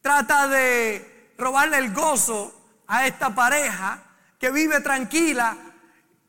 trata 0.00 0.48
de 0.48 1.34
robarle 1.38 1.78
el 1.78 1.92
gozo 1.92 2.52
a 2.86 3.06
esta 3.06 3.34
pareja 3.34 4.02
que 4.38 4.50
vive 4.50 4.80
tranquila 4.80 5.56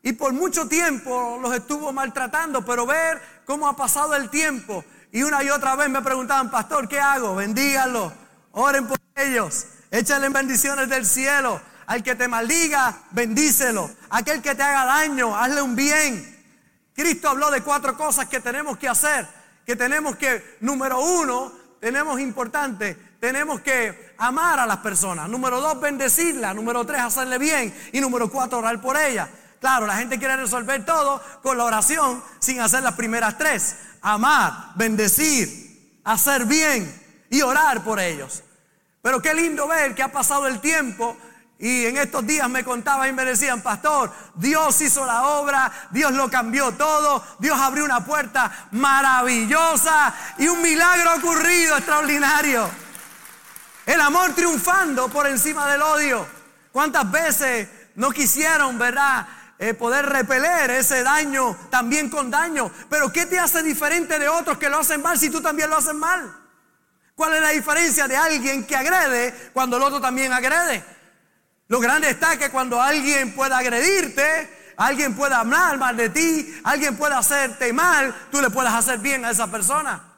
y 0.02 0.12
por 0.12 0.32
mucho 0.32 0.68
tiempo 0.68 1.38
los 1.40 1.54
estuvo 1.54 1.92
maltratando, 1.92 2.64
pero 2.64 2.86
ver 2.86 3.20
cómo 3.44 3.68
ha 3.68 3.76
pasado 3.76 4.14
el 4.14 4.30
tiempo 4.30 4.84
y 5.16 5.22
una 5.22 5.42
y 5.42 5.48
otra 5.48 5.74
vez 5.76 5.88
me 5.88 6.02
preguntaban, 6.02 6.50
pastor, 6.50 6.86
¿qué 6.86 7.00
hago? 7.00 7.34
Bendíganlo, 7.36 8.12
oren 8.52 8.86
por 8.86 8.98
ellos, 9.14 9.64
échale 9.90 10.28
bendiciones 10.28 10.90
del 10.90 11.06
cielo. 11.06 11.58
Al 11.86 12.02
que 12.02 12.16
te 12.16 12.28
maldiga, 12.28 12.98
bendícelo. 13.12 13.90
Aquel 14.10 14.42
que 14.42 14.54
te 14.54 14.62
haga 14.62 14.84
daño, 14.84 15.34
hazle 15.34 15.62
un 15.62 15.74
bien. 15.74 16.44
Cristo 16.94 17.30
habló 17.30 17.50
de 17.50 17.62
cuatro 17.62 17.96
cosas 17.96 18.26
que 18.26 18.40
tenemos 18.40 18.76
que 18.76 18.90
hacer. 18.90 19.26
Que 19.64 19.74
tenemos 19.74 20.16
que, 20.16 20.58
número 20.60 21.00
uno, 21.00 21.50
tenemos 21.80 22.20
importante, 22.20 22.94
tenemos 23.18 23.62
que 23.62 24.14
amar 24.18 24.60
a 24.60 24.66
las 24.66 24.78
personas. 24.78 25.30
Número 25.30 25.62
dos, 25.62 25.80
bendecirla. 25.80 26.52
Número 26.52 26.84
tres, 26.84 27.00
hacerle 27.00 27.38
bien. 27.38 27.74
Y 27.92 28.02
número 28.02 28.30
cuatro, 28.30 28.58
orar 28.58 28.82
por 28.82 28.98
ella. 28.98 29.30
Claro, 29.60 29.86
la 29.86 29.96
gente 29.96 30.18
quiere 30.18 30.36
resolver 30.36 30.84
todo 30.84 31.22
con 31.42 31.56
la 31.56 31.64
oración 31.64 32.22
sin 32.38 32.60
hacer 32.60 32.82
las 32.82 32.94
primeras 32.94 33.38
tres. 33.38 33.76
Amar, 34.08 34.70
bendecir, 34.76 35.98
hacer 36.04 36.44
bien 36.44 37.26
y 37.28 37.42
orar 37.42 37.82
por 37.82 37.98
ellos. 37.98 38.44
Pero 39.02 39.20
qué 39.20 39.34
lindo 39.34 39.66
ver 39.66 39.96
que 39.96 40.02
ha 40.04 40.12
pasado 40.12 40.46
el 40.46 40.60
tiempo 40.60 41.16
y 41.58 41.86
en 41.86 41.96
estos 41.96 42.24
días 42.24 42.48
me 42.48 42.62
contaban 42.62 43.08
y 43.08 43.12
me 43.12 43.24
decían, 43.24 43.62
pastor, 43.62 44.12
Dios 44.36 44.80
hizo 44.80 45.04
la 45.04 45.26
obra, 45.26 45.72
Dios 45.90 46.12
lo 46.12 46.30
cambió 46.30 46.70
todo, 46.70 47.20
Dios 47.40 47.58
abrió 47.58 47.84
una 47.84 48.04
puerta 48.04 48.68
maravillosa 48.70 50.14
y 50.38 50.46
un 50.46 50.62
milagro 50.62 51.16
ocurrido 51.16 51.76
extraordinario. 51.76 52.70
El 53.86 54.00
amor 54.00 54.36
triunfando 54.36 55.08
por 55.08 55.26
encima 55.26 55.68
del 55.68 55.82
odio. 55.82 56.24
¿Cuántas 56.70 57.10
veces 57.10 57.68
no 57.96 58.12
quisieron, 58.12 58.78
verdad, 58.78 59.26
eh, 59.58 59.74
poder 59.74 60.06
repeler 60.06 60.70
ese 60.70 61.02
daño 61.02 61.56
también 61.70 62.10
con 62.10 62.30
daño? 62.30 62.70
Pero 62.90 63.12
¿qué 63.12 63.26
te 63.26 63.38
hace 63.38 63.62
diferente 63.62 64.18
de 64.18 64.28
otros 64.28 64.58
que 64.58 64.68
lo 64.68 64.78
hacen 64.78 65.02
mal 65.02 65.18
si 65.18 65.30
tú 65.30 65.40
también 65.40 65.70
lo 65.70 65.76
haces 65.76 65.94
mal? 65.94 66.34
¿Cuál 67.14 67.34
es 67.34 67.40
la 67.40 67.50
diferencia 67.50 68.06
de 68.06 68.16
alguien 68.16 68.66
que 68.66 68.76
agrede 68.76 69.50
cuando 69.52 69.78
el 69.78 69.82
otro 69.82 70.00
también 70.00 70.32
agrede? 70.32 70.84
Lo 71.68 71.80
grande 71.80 72.10
está 72.10 72.38
que 72.38 72.50
cuando 72.50 72.80
alguien 72.80 73.34
pueda 73.34 73.58
agredirte, 73.58 74.74
alguien 74.76 75.16
pueda 75.16 75.40
hablar 75.40 75.78
mal 75.78 75.96
de 75.96 76.10
ti, 76.10 76.60
alguien 76.64 76.96
pueda 76.96 77.18
hacerte 77.18 77.72
mal, 77.72 78.14
tú 78.30 78.40
le 78.40 78.50
puedas 78.50 78.74
hacer 78.74 78.98
bien 78.98 79.24
a 79.24 79.30
esa 79.30 79.50
persona. 79.50 80.15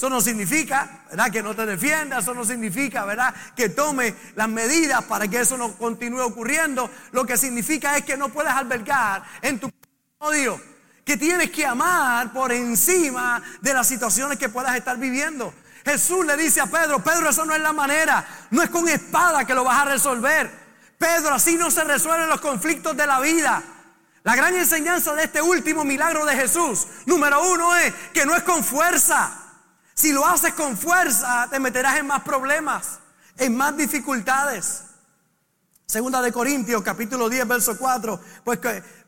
Eso 0.00 0.08
no 0.08 0.22
significa, 0.22 1.02
¿verdad? 1.10 1.30
Que 1.30 1.42
no 1.42 1.54
te 1.54 1.66
defienda, 1.66 2.20
eso 2.20 2.32
no 2.32 2.42
significa, 2.42 3.04
¿verdad? 3.04 3.34
Que 3.54 3.68
tome 3.68 4.14
las 4.34 4.48
medidas 4.48 5.04
para 5.04 5.28
que 5.28 5.40
eso 5.40 5.58
no 5.58 5.74
continúe 5.74 6.22
ocurriendo. 6.22 6.90
Lo 7.12 7.26
que 7.26 7.36
significa 7.36 7.94
es 7.98 8.06
que 8.06 8.16
no 8.16 8.30
puedes 8.30 8.50
albergar 8.50 9.22
en 9.42 9.60
tu 9.60 9.70
odio, 10.16 10.58
que 11.04 11.18
tienes 11.18 11.50
que 11.50 11.66
amar 11.66 12.32
por 12.32 12.50
encima 12.50 13.42
de 13.60 13.74
las 13.74 13.86
situaciones 13.86 14.38
que 14.38 14.48
puedas 14.48 14.74
estar 14.74 14.96
viviendo. 14.96 15.52
Jesús 15.84 16.24
le 16.24 16.34
dice 16.38 16.62
a 16.62 16.66
Pedro, 16.66 17.04
Pedro, 17.04 17.28
eso 17.28 17.44
no 17.44 17.54
es 17.54 17.60
la 17.60 17.74
manera, 17.74 18.26
no 18.52 18.62
es 18.62 18.70
con 18.70 18.88
espada 18.88 19.44
que 19.44 19.52
lo 19.52 19.64
vas 19.64 19.82
a 19.82 19.84
resolver. 19.84 20.50
Pedro, 20.96 21.34
así 21.34 21.56
no 21.56 21.70
se 21.70 21.84
resuelven 21.84 22.30
los 22.30 22.40
conflictos 22.40 22.96
de 22.96 23.06
la 23.06 23.20
vida. 23.20 23.62
La 24.22 24.34
gran 24.34 24.54
enseñanza 24.54 25.14
de 25.14 25.24
este 25.24 25.42
último 25.42 25.84
milagro 25.84 26.24
de 26.24 26.36
Jesús, 26.36 26.86
número 27.04 27.42
uno, 27.52 27.76
es 27.76 27.92
que 28.14 28.24
no 28.24 28.34
es 28.34 28.44
con 28.44 28.64
fuerza. 28.64 29.39
Si 30.00 30.14
lo 30.14 30.24
haces 30.24 30.54
con 30.54 30.78
fuerza, 30.78 31.46
te 31.50 31.60
meterás 31.60 31.98
en 31.98 32.06
más 32.06 32.22
problemas, 32.22 33.00
en 33.36 33.54
más 33.54 33.76
dificultades. 33.76 34.84
Segunda 35.84 36.22
de 36.22 36.32
Corintios, 36.32 36.80
capítulo 36.82 37.28
10, 37.28 37.46
verso 37.46 37.76
4. 37.76 38.18
Pues, 38.42 38.60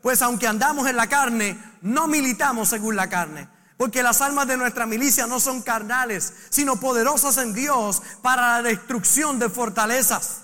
pues 0.03 0.21
aunque 0.21 0.45
andamos 0.45 0.87
en 0.87 0.95
la 0.95 1.09
carne, 1.09 1.57
no 1.81 2.07
militamos 2.07 2.69
según 2.69 2.95
la 2.95 3.09
carne. 3.09 3.49
Porque 3.75 4.03
las 4.03 4.21
almas 4.21 4.47
de 4.47 4.55
nuestra 4.55 4.85
milicia 4.85 5.25
no 5.25 5.39
son 5.39 5.63
carnales, 5.63 6.31
sino 6.51 6.79
poderosas 6.79 7.39
en 7.39 7.55
Dios 7.55 8.03
para 8.21 8.61
la 8.61 8.61
destrucción 8.61 9.39
de 9.39 9.49
fortalezas 9.49 10.41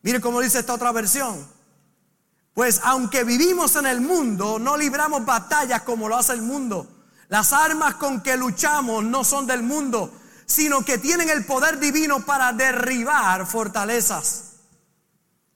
Mire 0.00 0.22
cómo 0.22 0.40
dice 0.40 0.60
esta 0.60 0.72
otra 0.72 0.90
versión. 0.90 1.46
Pues 2.54 2.80
aunque 2.82 3.24
vivimos 3.24 3.76
en 3.76 3.84
el 3.84 4.00
mundo, 4.00 4.58
no 4.58 4.78
libramos 4.78 5.26
batallas 5.26 5.82
como 5.82 6.08
lo 6.08 6.16
hace 6.16 6.32
el 6.32 6.40
mundo. 6.40 6.95
Las 7.28 7.52
armas 7.52 7.96
con 7.96 8.20
que 8.20 8.36
luchamos 8.36 9.04
no 9.04 9.24
son 9.24 9.46
del 9.46 9.62
mundo, 9.62 10.12
sino 10.46 10.84
que 10.84 10.98
tienen 10.98 11.28
el 11.28 11.44
poder 11.44 11.78
divino 11.78 12.24
para 12.24 12.52
derribar 12.52 13.46
fortalezas. 13.46 14.52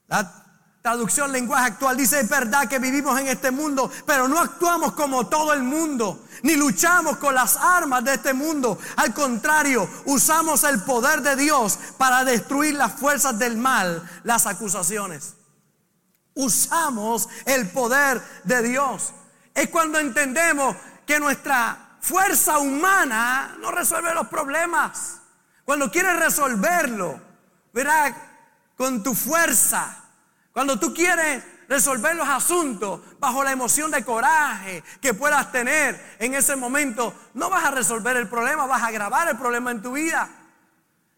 La 0.07 0.43
traducción 0.81 1.31
lenguaje 1.31 1.65
actual 1.67 1.95
dice, 1.95 2.19
es 2.19 2.29
verdad 2.29 2.67
que 2.67 2.79
vivimos 2.79 3.19
en 3.19 3.27
este 3.27 3.51
mundo, 3.51 3.89
pero 4.05 4.27
no 4.27 4.39
actuamos 4.39 4.93
como 4.93 5.27
todo 5.27 5.53
el 5.53 5.63
mundo 5.63 6.25
ni 6.43 6.55
luchamos 6.55 7.17
con 7.17 7.35
las 7.35 7.57
armas 7.57 8.03
de 8.03 8.15
este 8.15 8.33
mundo. 8.33 8.77
Al 8.97 9.13
contrario, 9.13 9.87
usamos 10.05 10.63
el 10.63 10.81
poder 10.81 11.21
de 11.21 11.35
Dios 11.35 11.77
para 11.97 12.23
destruir 12.23 12.75
las 12.75 12.93
fuerzas 12.93 13.37
del 13.37 13.57
mal, 13.57 14.03
las 14.23 14.47
acusaciones. 14.47 15.35
Usamos 16.33 17.27
el 17.45 17.69
poder 17.69 18.21
de 18.43 18.61
Dios. 18.63 19.13
Es 19.53 19.69
cuando 19.69 19.99
entendemos 19.99 20.75
que 21.11 21.19
nuestra 21.19 21.97
fuerza 21.99 22.59
humana 22.59 23.57
no 23.59 23.69
resuelve 23.69 24.13
los 24.13 24.29
problemas. 24.29 25.19
Cuando 25.65 25.91
quieres 25.91 26.17
resolverlo, 26.17 27.19
verá, 27.73 28.15
con 28.77 29.03
tu 29.03 29.13
fuerza. 29.13 30.05
Cuando 30.53 30.79
tú 30.79 30.93
quieres 30.93 31.43
resolver 31.67 32.15
los 32.15 32.29
asuntos 32.29 33.01
bajo 33.19 33.43
la 33.43 33.51
emoción 33.51 33.91
de 33.91 34.05
coraje 34.05 34.85
que 35.01 35.13
puedas 35.13 35.51
tener 35.51 36.15
en 36.17 36.33
ese 36.33 36.55
momento, 36.55 37.13
no 37.33 37.49
vas 37.49 37.65
a 37.65 37.71
resolver 37.71 38.15
el 38.15 38.29
problema, 38.29 38.65
vas 38.65 38.81
a 38.81 38.87
agravar 38.87 39.27
el 39.27 39.37
problema 39.37 39.71
en 39.71 39.81
tu 39.81 39.91
vida. 39.91 40.29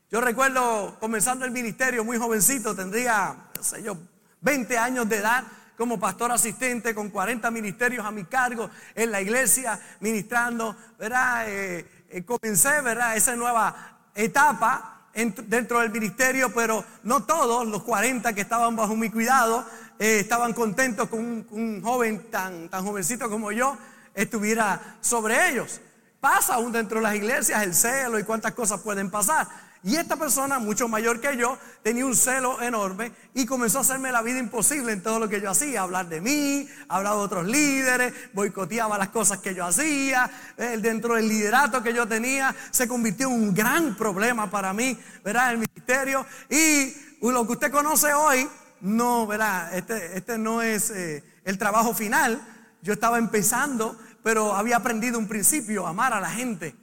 Yo 0.09 0.21
recuerdo 0.21 0.97
comenzando 0.99 1.45
el 1.45 1.51
ministerio 1.51 2.03
muy 2.03 2.17
jovencito, 2.17 2.75
tendría, 2.75 3.35
no 3.53 3.77
yo, 3.77 3.95
20 4.41 4.75
años 4.75 5.07
de 5.07 5.17
edad 5.17 5.43
como 5.83 5.99
pastor 5.99 6.31
asistente 6.31 6.95
con 6.95 7.09
40 7.09 7.51
ministerios 7.51 8.05
a 8.05 8.11
mi 8.11 8.23
cargo 8.23 8.69
en 8.95 9.11
la 9.11 9.19
iglesia 9.19 9.77
ministrando, 9.99 10.77
¿verdad? 10.97 11.43
Eh, 11.49 11.85
eh, 12.07 12.23
comencé, 12.23 12.79
¿verdad? 12.79 13.17
Esa 13.17 13.35
nueva 13.35 13.97
etapa 14.15 15.09
dentro 15.13 15.81
del 15.81 15.91
ministerio, 15.91 16.53
pero 16.53 16.85
no 17.03 17.23
todos, 17.23 17.67
los 17.67 17.83
40 17.83 18.31
que 18.31 18.39
estaban 18.39 18.77
bajo 18.77 18.95
mi 18.95 19.09
cuidado, 19.09 19.65
eh, 19.99 20.21
estaban 20.21 20.53
contentos 20.53 21.09
con 21.09 21.45
un, 21.51 21.81
joven 21.83 22.31
tan, 22.31 22.69
tan 22.69 22.85
jovencito 22.85 23.29
como 23.29 23.51
yo 23.51 23.77
estuviera 24.13 24.95
sobre 25.01 25.49
ellos. 25.49 25.81
Pasa 26.21 26.53
aún 26.53 26.71
dentro 26.71 26.99
de 26.99 27.03
las 27.03 27.15
iglesias 27.15 27.61
el 27.61 27.75
celo 27.75 28.17
y 28.17 28.23
cuántas 28.23 28.53
cosas 28.53 28.79
pueden 28.79 29.11
pasar. 29.11 29.49
Y 29.85 29.97
esta 29.97 30.15
persona, 30.15 30.59
mucho 30.59 30.87
mayor 30.87 31.19
que 31.19 31.35
yo, 31.35 31.57
tenía 31.81 32.05
un 32.05 32.15
celo 32.15 32.61
enorme 32.61 33.11
y 33.33 33.45
comenzó 33.45 33.79
a 33.79 33.81
hacerme 33.81 34.13
la 34.13 34.21
vida 34.21 34.39
imposible 34.39 34.93
en 34.93 35.03
todo 35.03 35.19
lo 35.19 35.27
que 35.27 35.41
yo 35.41 35.51
hacía. 35.51 35.81
Hablar 35.81 36.07
de 36.07 36.21
mí, 36.21 36.65
hablar 36.87 37.15
de 37.15 37.19
otros 37.19 37.45
líderes, 37.45 38.13
boicoteaba 38.31 38.97
las 38.97 39.09
cosas 39.09 39.39
que 39.39 39.53
yo 39.53 39.65
hacía. 39.65 40.31
dentro 40.57 41.15
del 41.15 41.27
liderato 41.27 41.83
que 41.83 41.93
yo 41.93 42.07
tenía, 42.07 42.55
se 42.71 42.87
convirtió 42.87 43.27
en 43.27 43.33
un 43.33 43.53
gran 43.53 43.95
problema 43.95 44.49
para 44.49 44.71
mí, 44.71 44.97
¿verdad? 45.21 45.51
El 45.51 45.57
ministerio. 45.57 46.25
Y 46.49 46.93
lo 47.21 47.45
que 47.45 47.51
usted 47.51 47.71
conoce 47.71 48.13
hoy, 48.13 48.47
no, 48.79 49.27
¿verdad? 49.27 49.75
Este, 49.75 50.17
este 50.17 50.37
no 50.37 50.61
es 50.61 50.91
eh, 50.91 51.25
el 51.43 51.57
trabajo 51.57 51.93
final. 51.93 52.41
Yo 52.81 52.93
estaba 52.93 53.17
empezando, 53.17 53.99
pero 54.23 54.55
había 54.55 54.77
aprendido 54.77 55.19
un 55.19 55.27
principio, 55.27 55.85
amar 55.85 56.13
a 56.13 56.21
la 56.21 56.29
gente, 56.29 56.73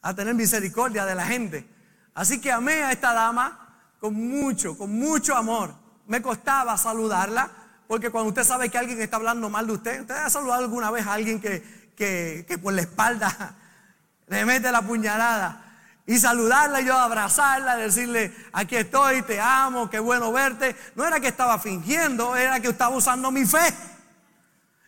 a 0.00 0.14
tener 0.14 0.34
misericordia 0.34 1.04
de 1.04 1.14
la 1.16 1.26
gente. 1.26 1.79
Así 2.14 2.40
que 2.40 2.50
amé 2.50 2.82
a 2.82 2.92
esta 2.92 3.12
dama 3.12 3.68
con 4.00 4.14
mucho, 4.14 4.76
con 4.76 4.92
mucho 4.92 5.36
amor. 5.36 5.74
Me 6.06 6.20
costaba 6.22 6.76
saludarla, 6.76 7.50
porque 7.86 8.10
cuando 8.10 8.30
usted 8.30 8.44
sabe 8.44 8.70
que 8.70 8.78
alguien 8.78 9.00
está 9.00 9.16
hablando 9.16 9.48
mal 9.48 9.66
de 9.66 9.72
usted, 9.74 10.00
¿usted 10.00 10.14
ha 10.14 10.30
saludado 10.30 10.64
alguna 10.64 10.90
vez 10.90 11.06
a 11.06 11.12
alguien 11.12 11.40
que, 11.40 11.62
que, 11.96 12.58
por 12.58 12.72
la 12.72 12.82
espalda 12.82 13.54
le 14.26 14.44
mete 14.44 14.72
la 14.72 14.82
puñalada? 14.82 15.66
y 16.06 16.18
saludarla 16.18 16.80
yo 16.80 16.98
abrazarla, 16.98 17.76
decirle, 17.76 18.34
aquí 18.52 18.74
estoy, 18.74 19.22
te 19.22 19.40
amo, 19.40 19.88
qué 19.88 20.00
bueno 20.00 20.32
verte. 20.32 20.74
No 20.96 21.06
era 21.06 21.20
que 21.20 21.28
estaba 21.28 21.56
fingiendo, 21.60 22.34
era 22.34 22.58
que 22.58 22.66
estaba 22.66 22.96
usando 22.96 23.30
mi 23.30 23.46
fe. 23.46 23.72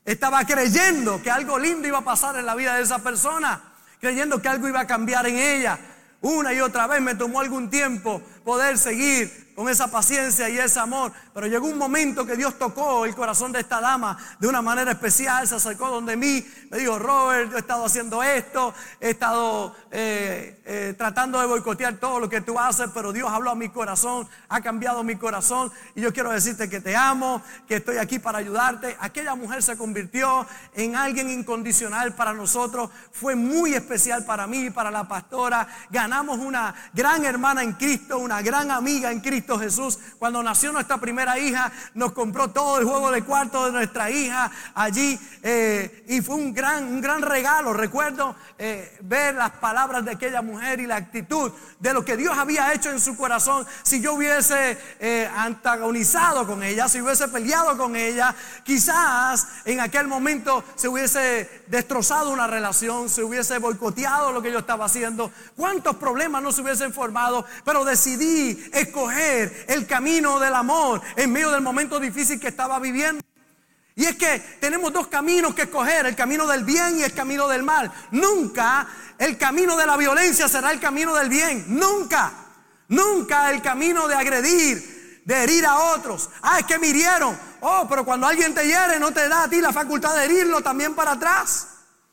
Estaba 0.04 0.44
creyendo 0.44 1.22
que 1.22 1.30
algo 1.30 1.60
lindo 1.60 1.86
iba 1.86 1.98
a 1.98 2.04
pasar 2.04 2.36
en 2.36 2.46
la 2.46 2.56
vida 2.56 2.74
de 2.74 2.82
esa 2.82 2.98
persona, 2.98 3.62
creyendo 4.00 4.42
que 4.42 4.48
algo 4.48 4.66
iba 4.66 4.80
a 4.80 4.86
cambiar 4.88 5.24
en 5.28 5.36
ella. 5.36 5.78
Una 6.22 6.54
y 6.54 6.60
otra 6.60 6.86
vez 6.86 7.00
me 7.02 7.16
tomó 7.16 7.40
algún 7.40 7.68
tiempo 7.68 8.22
poder 8.44 8.78
seguir 8.78 9.52
con 9.54 9.68
esa 9.68 9.88
paciencia 9.88 10.49
y 10.49 10.58
ese 10.58 10.80
amor. 10.80 11.12
Pero 11.34 11.46
llegó 11.46 11.66
un 11.66 11.78
momento 11.78 12.26
que 12.26 12.37
Dios 12.37 12.58
tocó 12.58 13.04
el 13.04 13.14
corazón 13.14 13.52
de 13.52 13.61
esta 13.61 13.80
dama 13.80 14.16
de 14.38 14.49
una 14.49 14.62
manera 14.62 14.92
especial, 14.92 15.46
se 15.46 15.56
acercó 15.56 15.88
donde 15.88 16.16
mí, 16.16 16.44
me 16.70 16.78
dijo, 16.78 16.99
Robert, 16.99 17.50
yo 17.50 17.56
he 17.56 17.61
estado 17.61 17.84
haciendo 17.84 18.22
esto, 18.22 18.75
he 19.00 19.11
estado 19.11 19.75
eh, 19.90 20.61
eh, 20.64 20.94
tratando 20.96 21.40
de 21.40 21.46
boicotear 21.46 21.96
todo 21.96 22.20
lo 22.20 22.28
que 22.28 22.40
tú 22.40 22.58
haces, 22.58 22.88
pero 22.94 23.12
Dios 23.12 23.30
habló 23.30 23.50
a 23.50 23.54
mi 23.54 23.68
corazón, 23.68 24.28
ha 24.49 24.61
cambiado 24.61 25.02
mi 25.04 25.16
corazón 25.16 25.70
y 25.94 26.00
yo 26.00 26.12
quiero 26.12 26.30
decirte 26.30 26.68
que 26.68 26.80
te 26.80 26.96
amo, 26.96 27.42
que 27.66 27.76
estoy 27.76 27.99
aquí 27.99 28.18
para 28.18 28.38
ayudarte. 28.38 28.96
Aquella 29.00 29.34
mujer 29.34 29.62
se 29.62 29.76
convirtió 29.76 30.46
en 30.75 30.96
alguien 30.96 31.28
incondicional 31.30 32.14
para 32.14 32.32
nosotros, 32.32 32.90
fue 33.12 33.34
muy 33.34 33.75
especial 33.75 34.25
para 34.25 34.46
mí, 34.46 34.70
para 34.70 34.90
la 34.90 35.06
pastora, 35.06 35.66
ganamos 35.90 36.38
una 36.38 36.75
gran 36.94 37.25
hermana 37.25 37.62
en 37.62 37.72
Cristo, 37.75 38.18
una 38.18 38.31
gran 38.40 38.70
amiga 38.70 39.10
en 39.10 39.20
Cristo 39.20 39.58
Jesús. 39.58 39.98
Cuando 40.18 40.42
nació 40.42 40.72
nuestra 40.72 40.98
primera 40.98 41.38
hija, 41.38 41.72
nos 41.94 42.12
compró 42.12 42.48
todo 42.48 42.78
el 42.78 42.84
juego 42.84 43.10
de 43.10 43.24
cuarto 43.24 43.66
de 43.66 43.72
nuestra 43.72 44.10
hija 44.10 44.50
allí 44.74 45.18
eh, 45.42 46.04
y 46.08 46.20
fue 46.22 46.36
un 46.36 46.54
gran, 46.54 46.84
un 46.84 47.00
gran 47.00 47.20
regalo. 47.22 47.72
Recuerdo 47.72 48.34
eh, 48.58 48.96
ver 49.02 49.34
las 49.34 49.50
palabras 49.52 50.04
de 50.04 50.12
aquella 50.12 50.40
mujer 50.40 50.80
y 50.80 50.86
la 50.86 50.96
actitud 50.96 51.52
de 51.80 51.92
lo 51.92 52.04
que 52.04 52.16
Dios 52.16 52.36
había 52.38 52.72
hecho 52.72 52.90
en 52.90 53.00
su 53.00 53.16
corazón. 53.16 53.66
Si 53.82 54.00
yo 54.00 54.14
hubiese 54.14 54.78
eh, 55.00 55.28
antagonizado 55.36 56.46
con 56.46 56.62
ella, 56.62 56.88
si 56.88 57.00
hubiese 57.00 57.28
peleado 57.28 57.76
con 57.76 57.96
ella, 57.96 58.34
quizás 58.64 59.48
en 59.64 59.80
aquel 59.80 60.06
momento 60.06 60.64
se 60.76 60.88
hubiese 60.88 61.64
destrozado 61.66 62.30
una 62.30 62.46
relación, 62.46 63.08
se 63.08 63.24
hubiese 63.24 63.58
boicoteado 63.58 64.32
lo 64.32 64.42
que 64.42 64.52
yo 64.52 64.60
estaba 64.60 64.84
haciendo. 64.84 65.32
¿Cuántos 65.56 65.96
problemas 65.96 66.42
no 66.42 66.52
se 66.52 66.62
hubiesen 66.62 66.92
formado? 66.92 67.44
Pero 67.64 67.84
decidí 67.84 68.21
escoger 68.72 69.66
el 69.68 69.86
camino 69.86 70.38
del 70.38 70.54
amor 70.54 71.00
en 71.16 71.32
medio 71.32 71.50
del 71.50 71.62
momento 71.62 72.00
difícil 72.00 72.40
que 72.40 72.48
estaba 72.48 72.78
viviendo. 72.78 73.22
Y 73.94 74.06
es 74.06 74.16
que 74.16 74.38
tenemos 74.60 74.92
dos 74.92 75.08
caminos 75.08 75.54
que 75.54 75.62
escoger, 75.62 76.06
el 76.06 76.16
camino 76.16 76.46
del 76.46 76.64
bien 76.64 76.98
y 76.98 77.02
el 77.02 77.12
camino 77.12 77.46
del 77.46 77.62
mal. 77.62 77.92
Nunca 78.10 78.86
el 79.18 79.36
camino 79.36 79.76
de 79.76 79.86
la 79.86 79.96
violencia 79.96 80.48
será 80.48 80.72
el 80.72 80.80
camino 80.80 81.14
del 81.14 81.28
bien. 81.28 81.64
Nunca. 81.68 82.32
Nunca 82.88 83.50
el 83.50 83.62
camino 83.62 84.08
de 84.08 84.14
agredir, 84.14 85.22
de 85.24 85.44
herir 85.44 85.66
a 85.66 85.76
otros. 85.94 86.30
Ah, 86.42 86.58
es 86.60 86.66
que 86.66 86.78
me 86.78 86.88
hirieron. 86.88 87.38
Oh, 87.60 87.86
pero 87.88 88.04
cuando 88.04 88.26
alguien 88.26 88.54
te 88.54 88.66
hiere 88.66 88.98
no 88.98 89.12
te 89.12 89.28
da 89.28 89.44
a 89.44 89.48
ti 89.48 89.60
la 89.60 89.72
facultad 89.72 90.16
de 90.16 90.24
herirlo 90.24 90.62
también 90.62 90.94
para 90.94 91.12
atrás. 91.12 91.68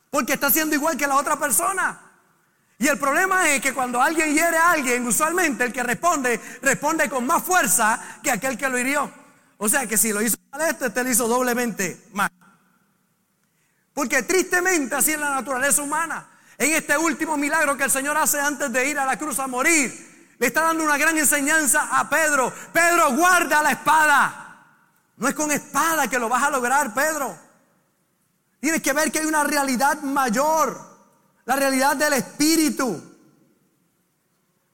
Porque 0.09 0.33
está 0.33 0.49
siendo 0.49 0.75
igual 0.75 0.97
que 0.97 1.07
la 1.07 1.15
otra 1.15 1.37
persona. 1.37 2.08
Y 2.81 2.87
el 2.87 2.97
problema 2.97 3.51
es 3.51 3.61
que 3.61 3.73
cuando 3.73 4.01
alguien 4.01 4.33
hiere 4.33 4.57
a 4.57 4.71
alguien, 4.71 5.05
usualmente 5.05 5.65
el 5.65 5.73
que 5.73 5.83
responde, 5.83 6.39
responde 6.61 7.09
con 7.09 7.25
más 7.25 7.43
fuerza 7.43 8.19
que 8.23 8.31
aquel 8.31 8.57
que 8.57 8.69
lo 8.69 8.79
hirió. 8.79 9.11
O 9.57 9.67
sea 9.67 9.85
que 9.85 9.97
si 9.97 10.13
lo 10.13 10.21
hizo 10.21 10.37
mal 10.49 10.61
este, 10.61 10.87
este 10.87 11.03
lo 11.03 11.09
hizo 11.09 11.27
doblemente 11.27 12.07
mal. 12.13 12.31
Porque 13.93 14.23
tristemente 14.23 14.95
así 14.95 15.11
es 15.11 15.19
la 15.19 15.29
naturaleza 15.29 15.81
humana. 15.81 16.25
En 16.57 16.71
este 16.71 16.97
último 16.97 17.35
milagro 17.35 17.75
que 17.75 17.83
el 17.83 17.91
Señor 17.91 18.15
hace 18.15 18.39
antes 18.39 18.71
de 18.71 18.87
ir 18.87 18.97
a 18.97 19.05
la 19.05 19.17
cruz 19.17 19.39
a 19.39 19.47
morir, 19.47 20.35
le 20.39 20.47
está 20.47 20.61
dando 20.61 20.81
una 20.85 20.97
gran 20.97 21.17
enseñanza 21.17 21.89
a 21.91 22.09
Pedro. 22.09 22.53
Pedro, 22.71 23.11
guarda 23.11 23.61
la 23.61 23.71
espada. 23.71 24.65
No 25.17 25.27
es 25.27 25.35
con 25.35 25.51
espada 25.51 26.09
que 26.09 26.17
lo 26.17 26.29
vas 26.29 26.43
a 26.43 26.49
lograr, 26.49 26.93
Pedro. 26.93 27.37
Tienes 28.61 28.81
que 28.81 28.93
ver 28.93 29.11
que 29.11 29.19
hay 29.19 29.25
una 29.25 29.43
realidad 29.43 30.01
mayor 30.01 30.88
la 31.49 31.55
realidad 31.55 31.95
del 31.95 32.13
Espíritu. 32.13 33.01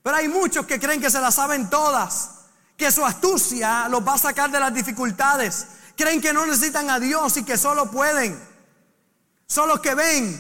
Pero 0.04 0.14
hay 0.18 0.28
muchos 0.28 0.66
que 0.66 0.78
creen 0.78 1.00
que 1.00 1.10
se 1.10 1.22
la 1.22 1.32
saben 1.32 1.70
todas, 1.70 2.32
que 2.76 2.92
su 2.92 3.06
astucia 3.06 3.88
los 3.88 4.06
va 4.06 4.16
a 4.16 4.18
sacar 4.18 4.52
de 4.52 4.60
las 4.60 4.74
dificultades. 4.74 5.68
Creen 5.96 6.20
que 6.20 6.34
no 6.34 6.46
necesitan 6.46 6.90
a 6.90 7.00
Dios 7.00 7.38
y 7.38 7.46
que 7.46 7.58
solo 7.58 7.90
pueden. 7.90 8.38
Solo 9.48 9.82
que 9.82 9.96
ven 9.96 10.38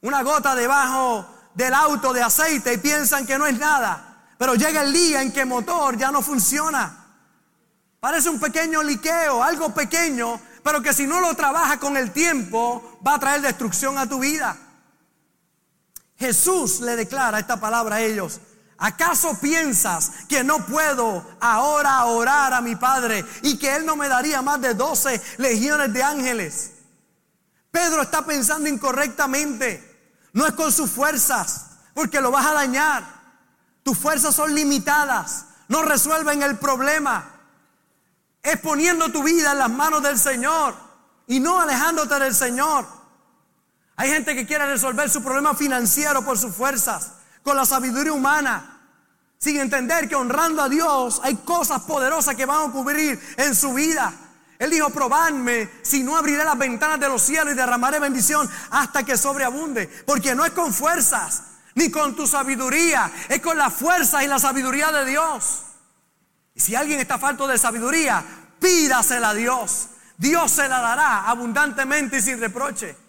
una 0.00 0.24
gota 0.24 0.56
debajo 0.56 1.24
del 1.54 1.72
auto 1.72 2.12
de 2.12 2.24
aceite 2.24 2.72
y 2.72 2.78
piensan 2.78 3.24
que 3.24 3.38
no 3.38 3.46
es 3.46 3.56
nada. 3.56 4.24
Pero 4.36 4.56
llega 4.56 4.82
el 4.82 4.92
día 4.92 5.22
en 5.22 5.32
que 5.32 5.42
el 5.42 5.46
motor 5.46 5.96
ya 5.96 6.10
no 6.10 6.20
funciona. 6.20 7.14
Parece 8.00 8.28
un 8.28 8.40
pequeño 8.40 8.82
liqueo, 8.82 9.40
algo 9.40 9.72
pequeño, 9.72 10.40
pero 10.64 10.82
que 10.82 10.92
si 10.92 11.06
no 11.06 11.20
lo 11.20 11.32
trabaja 11.36 11.78
con 11.78 11.96
el 11.96 12.10
tiempo 12.10 12.98
va 13.06 13.14
a 13.14 13.20
traer 13.20 13.40
destrucción 13.40 13.96
a 13.98 14.08
tu 14.08 14.18
vida. 14.18 14.56
Jesús 16.24 16.80
le 16.80 16.96
declara 16.96 17.38
esta 17.38 17.60
palabra 17.60 17.96
a 17.96 18.00
ellos. 18.00 18.40
¿Acaso 18.78 19.38
piensas 19.40 20.10
que 20.26 20.42
no 20.42 20.64
puedo 20.64 21.24
ahora 21.38 22.04
orar 22.06 22.54
a 22.54 22.62
mi 22.62 22.76
Padre 22.76 23.24
y 23.42 23.58
que 23.58 23.76
Él 23.76 23.84
no 23.84 23.94
me 23.94 24.08
daría 24.08 24.40
más 24.40 24.58
de 24.60 24.72
12 24.72 25.20
legiones 25.36 25.92
de 25.92 26.02
ángeles? 26.02 26.72
Pedro 27.70 28.00
está 28.02 28.24
pensando 28.24 28.68
incorrectamente. 28.70 29.92
No 30.32 30.46
es 30.46 30.54
con 30.54 30.72
sus 30.72 30.90
fuerzas, 30.90 31.66
porque 31.92 32.22
lo 32.22 32.30
vas 32.30 32.46
a 32.46 32.54
dañar. 32.54 33.04
Tus 33.82 33.98
fuerzas 33.98 34.34
son 34.34 34.54
limitadas, 34.54 35.44
no 35.68 35.82
resuelven 35.82 36.42
el 36.42 36.56
problema. 36.58 37.32
Es 38.42 38.58
poniendo 38.60 39.12
tu 39.12 39.22
vida 39.22 39.52
en 39.52 39.58
las 39.58 39.70
manos 39.70 40.02
del 40.02 40.18
Señor 40.18 40.74
y 41.26 41.38
no 41.38 41.60
alejándote 41.60 42.18
del 42.18 42.34
Señor. 42.34 43.03
Hay 43.96 44.10
gente 44.10 44.34
que 44.34 44.46
quiere 44.46 44.66
resolver 44.66 45.08
su 45.08 45.22
problema 45.22 45.54
financiero 45.54 46.24
por 46.24 46.36
sus 46.36 46.54
fuerzas, 46.54 47.12
con 47.42 47.56
la 47.56 47.64
sabiduría 47.64 48.12
humana, 48.12 48.80
sin 49.38 49.58
entender 49.60 50.08
que 50.08 50.16
honrando 50.16 50.62
a 50.62 50.68
Dios 50.68 51.20
hay 51.22 51.36
cosas 51.36 51.82
poderosas 51.82 52.34
que 52.34 52.46
van 52.46 52.56
a 52.56 52.64
ocurrir 52.64 53.20
en 53.36 53.54
su 53.54 53.74
vida. 53.74 54.12
Él 54.58 54.70
dijo, 54.70 54.90
probadme 54.90 55.68
si 55.82 56.02
no 56.02 56.16
abriré 56.16 56.44
las 56.44 56.56
ventanas 56.56 56.98
de 56.98 57.08
los 57.08 57.22
cielos 57.22 57.52
y 57.52 57.56
derramaré 57.56 57.98
bendición 57.98 58.48
hasta 58.70 59.02
que 59.02 59.16
sobreabunde. 59.16 59.86
Porque 60.06 60.34
no 60.34 60.44
es 60.44 60.52
con 60.52 60.72
fuerzas, 60.72 61.42
ni 61.74 61.90
con 61.90 62.16
tu 62.16 62.26
sabiduría, 62.26 63.12
es 63.28 63.40
con 63.40 63.58
la 63.58 63.70
fuerza 63.70 64.24
y 64.24 64.28
la 64.28 64.38
sabiduría 64.38 64.90
de 64.92 65.04
Dios. 65.04 65.62
Y 66.54 66.60
si 66.60 66.74
alguien 66.74 67.00
está 67.00 67.18
falto 67.18 67.46
de 67.46 67.58
sabiduría, 67.58 68.24
pídasela 68.60 69.30
a 69.30 69.34
Dios. 69.34 69.88
Dios 70.16 70.50
se 70.50 70.68
la 70.68 70.80
dará 70.80 71.28
abundantemente 71.28 72.18
y 72.18 72.22
sin 72.22 72.40
reproche. 72.40 73.03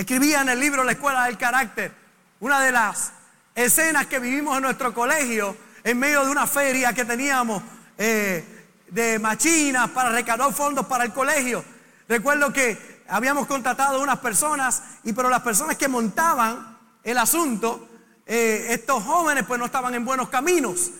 Escribía 0.00 0.40
en 0.40 0.48
el 0.48 0.58
libro 0.58 0.82
La 0.82 0.92
Escuela 0.92 1.26
del 1.26 1.36
Carácter 1.36 1.92
una 2.40 2.58
de 2.60 2.72
las 2.72 3.12
escenas 3.54 4.06
que 4.06 4.18
vivimos 4.18 4.56
en 4.56 4.62
nuestro 4.62 4.94
colegio 4.94 5.54
en 5.84 5.98
medio 5.98 6.24
de 6.24 6.30
una 6.30 6.46
feria 6.46 6.94
que 6.94 7.04
teníamos 7.04 7.62
eh, 7.98 8.66
de 8.88 9.18
machinas 9.18 9.90
para 9.90 10.08
recaudar 10.08 10.54
fondos 10.54 10.86
para 10.86 11.04
el 11.04 11.12
colegio. 11.12 11.62
Recuerdo 12.08 12.50
que 12.50 13.02
habíamos 13.10 13.46
contratado 13.46 14.00
unas 14.00 14.20
personas, 14.20 14.82
y 15.04 15.12
pero 15.12 15.28
las 15.28 15.42
personas 15.42 15.76
que 15.76 15.86
montaban 15.86 16.78
el 17.04 17.18
asunto, 17.18 17.86
eh, 18.24 18.68
estos 18.70 19.04
jóvenes 19.04 19.44
pues 19.46 19.60
no 19.60 19.66
estaban 19.66 19.94
en 19.94 20.06
buenos 20.06 20.30
caminos. 20.30 20.92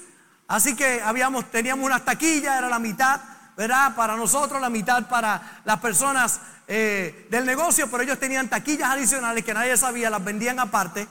Así 0.46 0.76
que 0.76 1.00
habíamos, 1.00 1.50
teníamos 1.50 1.86
unas 1.86 2.04
taquillas, 2.04 2.58
era 2.58 2.68
la 2.68 2.78
mitad, 2.78 3.18
¿verdad? 3.56 3.94
Para 3.96 4.14
nosotros, 4.14 4.60
la 4.60 4.68
mitad 4.68 5.08
para 5.08 5.62
las 5.64 5.80
personas 5.80 6.38
eh, 6.72 7.26
del 7.28 7.44
negocio, 7.44 7.90
pero 7.90 8.04
ellos 8.04 8.20
tenían 8.20 8.48
taquillas 8.48 8.90
adicionales 8.90 9.44
que 9.44 9.52
nadie 9.52 9.76
sabía, 9.76 10.08
las 10.08 10.22
vendían 10.22 10.60
aparte. 10.60 11.08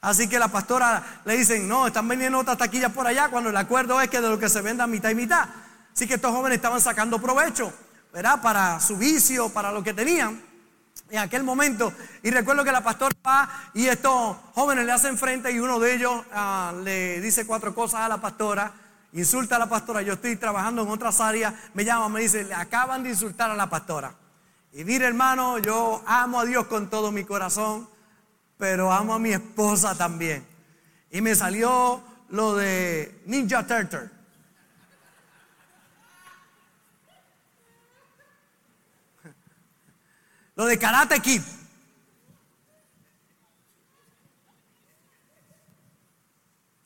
Así 0.00 0.26
que 0.26 0.38
la 0.38 0.48
pastora 0.48 1.20
le 1.26 1.36
dicen, 1.36 1.68
no, 1.68 1.86
están 1.86 2.08
vendiendo 2.08 2.38
otras 2.38 2.56
taquillas 2.56 2.92
por 2.92 3.06
allá, 3.06 3.28
cuando 3.28 3.50
el 3.50 3.56
acuerdo 3.58 4.00
es 4.00 4.08
que 4.08 4.22
de 4.22 4.30
lo 4.30 4.38
que 4.38 4.48
se 4.48 4.62
venda 4.62 4.86
mitad 4.86 5.10
y 5.10 5.14
mitad. 5.14 5.46
Así 5.92 6.06
que 6.08 6.14
estos 6.14 6.32
jóvenes 6.32 6.56
estaban 6.56 6.80
sacando 6.80 7.20
provecho, 7.20 7.70
¿verdad? 8.10 8.40
Para 8.40 8.80
su 8.80 8.96
vicio, 8.96 9.50
para 9.50 9.70
lo 9.70 9.84
que 9.84 9.92
tenían 9.92 10.42
en 11.10 11.18
aquel 11.18 11.42
momento. 11.42 11.92
Y 12.22 12.30
recuerdo 12.30 12.64
que 12.64 12.72
la 12.72 12.82
pastora 12.82 13.14
va 13.26 13.50
y 13.74 13.88
estos 13.88 14.34
jóvenes 14.54 14.86
le 14.86 14.92
hacen 14.92 15.18
frente 15.18 15.52
y 15.52 15.58
uno 15.58 15.78
de 15.78 15.94
ellos 15.94 16.24
ah, 16.32 16.72
le 16.82 17.20
dice 17.20 17.44
cuatro 17.44 17.74
cosas 17.74 18.00
a 18.00 18.08
la 18.08 18.16
pastora, 18.16 18.72
insulta 19.12 19.56
a 19.56 19.58
la 19.58 19.68
pastora. 19.68 20.00
Yo 20.00 20.14
estoy 20.14 20.36
trabajando 20.36 20.84
en 20.84 20.88
otras 20.88 21.20
áreas, 21.20 21.52
me 21.74 21.84
llama, 21.84 22.08
me 22.08 22.20
dice, 22.20 22.44
le 22.44 22.54
acaban 22.54 23.02
de 23.02 23.10
insultar 23.10 23.50
a 23.50 23.54
la 23.54 23.68
pastora. 23.68 24.14
Y 24.76 24.84
mire 24.84 25.06
hermano, 25.06 25.56
yo 25.56 26.02
amo 26.04 26.38
a 26.38 26.44
Dios 26.44 26.66
con 26.66 26.90
todo 26.90 27.10
mi 27.10 27.24
corazón, 27.24 27.88
pero 28.58 28.92
amo 28.92 29.14
a 29.14 29.18
mi 29.18 29.32
esposa 29.32 29.96
también. 29.96 30.46
Y 31.10 31.22
me 31.22 31.34
salió 31.34 32.04
lo 32.28 32.54
de 32.56 33.22
Ninja 33.24 33.66
Turtle. 33.66 34.10
Lo 40.56 40.66
de 40.66 40.78
Karate 40.78 41.20
Kid. 41.20 41.40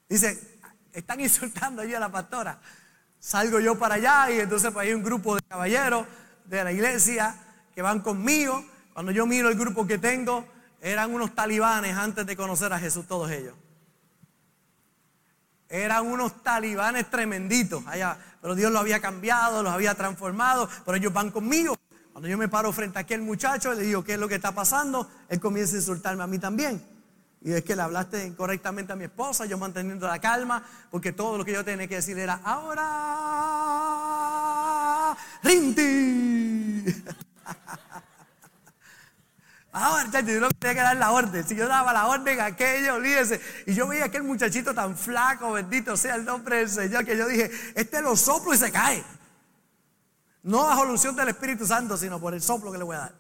Dice, 0.09 0.61
están 0.93 1.19
insultando 1.19 1.83
allí 1.83 1.95
a 1.95 1.99
la 1.99 2.09
pastora. 2.09 2.57
Salgo 3.19 3.59
yo 3.59 3.77
para 3.77 3.97
allá 3.97 4.31
y 4.31 4.39
entonces 4.39 4.71
pues 4.71 4.87
hay 4.87 4.95
un 4.95 5.03
grupo 5.03 5.35
de 5.35 5.43
caballeros 5.43 6.07
de 6.45 6.63
la 6.63 6.71
iglesia 6.71 7.35
van 7.83 8.01
conmigo. 8.01 8.65
Cuando 8.93 9.13
yo 9.13 9.27
miro 9.27 9.49
el 9.49 9.59
grupo 9.59 9.87
que 9.87 9.99
tengo, 9.99 10.47
eran 10.81 11.13
unos 11.13 11.35
talibanes 11.35 11.97
antes 11.97 12.27
de 12.27 12.37
conocer 12.37 12.73
a 12.73 12.79
Jesús, 12.79 13.07
todos 13.07 13.31
ellos. 13.31 13.55
Eran 15.69 16.07
unos 16.07 16.43
talibanes 16.43 17.09
tremenditos 17.11 17.87
allá, 17.87 18.19
pero 18.43 18.55
Dios 18.57 18.73
los 18.73 18.81
había 18.81 19.01
cambiado, 19.01 19.63
los 19.63 19.73
había 19.73 19.95
transformado, 19.95 20.69
pero 20.85 20.97
ellos 20.97 21.13
van 21.13 21.31
conmigo. 21.31 21.77
Cuando 22.13 22.29
yo 22.29 22.37
me 22.37 22.49
paro 22.49 22.73
frente 22.73 22.99
a 22.99 23.03
aquel 23.03 23.23
muchacho, 23.23 23.73
le 23.73 23.83
digo, 23.83 24.03
¿qué 24.03 24.15
es 24.15 24.19
lo 24.19 24.29
que 24.29 24.35
está 24.35 24.53
pasando? 24.53 25.09
Él 25.29 25.39
comienza 25.39 25.77
a 25.77 25.79
insultarme 25.79 26.25
a 26.25 26.27
mí 26.27 26.41
también. 26.41 26.85
Y 27.43 27.53
es 27.53 27.65
que 27.65 27.75
le 27.77 27.83
hablaste 27.83 28.27
incorrectamente 28.27 28.93
a 28.93 28.97
mi 28.97 29.05
esposa, 29.05 29.47
yo 29.47 29.57
manteniendo 29.57 30.07
la 30.07 30.19
calma, 30.19 30.63
porque 30.91 31.13
todo 31.13 31.39
lo 31.39 31.45
que 31.45 31.53
yo 31.53 31.65
tenía 31.65 31.87
que 31.87 31.95
decir 31.95 32.19
era, 32.19 32.41
ahora, 32.45 32.77
Rinti. 35.43 36.85
Ahora, 39.73 40.21
yo 40.21 40.41
no 40.41 40.51
tenía 40.51 40.75
que 40.75 40.81
dar 40.81 40.97
la 40.97 41.13
orden. 41.13 41.47
Si 41.47 41.55
yo 41.55 41.69
daba 41.69 41.93
la 41.93 42.09
orden, 42.09 42.41
aquello, 42.41 42.95
olvídese. 42.95 43.41
Y 43.67 43.75
yo 43.75 43.87
veía 43.87 44.07
aquel 44.07 44.25
muchachito 44.25 44.75
tan 44.75 44.97
flaco, 44.97 45.53
bendito 45.53 45.97
sea 45.97 46.17
el 46.17 46.25
nombre 46.25 46.57
del 46.57 46.69
Señor, 46.69 47.05
que 47.05 47.17
yo 47.17 47.29
dije, 47.29 47.51
este 47.77 48.03
lo 48.03 48.17
soplo 48.17 48.53
y 48.53 48.57
se 48.57 48.73
cae. 48.73 49.05
No 50.43 50.65
bajo 50.65 50.87
la 50.87 51.13
del 51.13 51.29
Espíritu 51.29 51.67
Santo, 51.67 51.97
sino 51.97 52.19
por 52.19 52.35
el 52.35 52.43
soplo 52.43 52.73
que 52.73 52.79
le 52.79 52.85
voy 52.85 52.97
a 52.97 53.01
dar. 53.01 53.15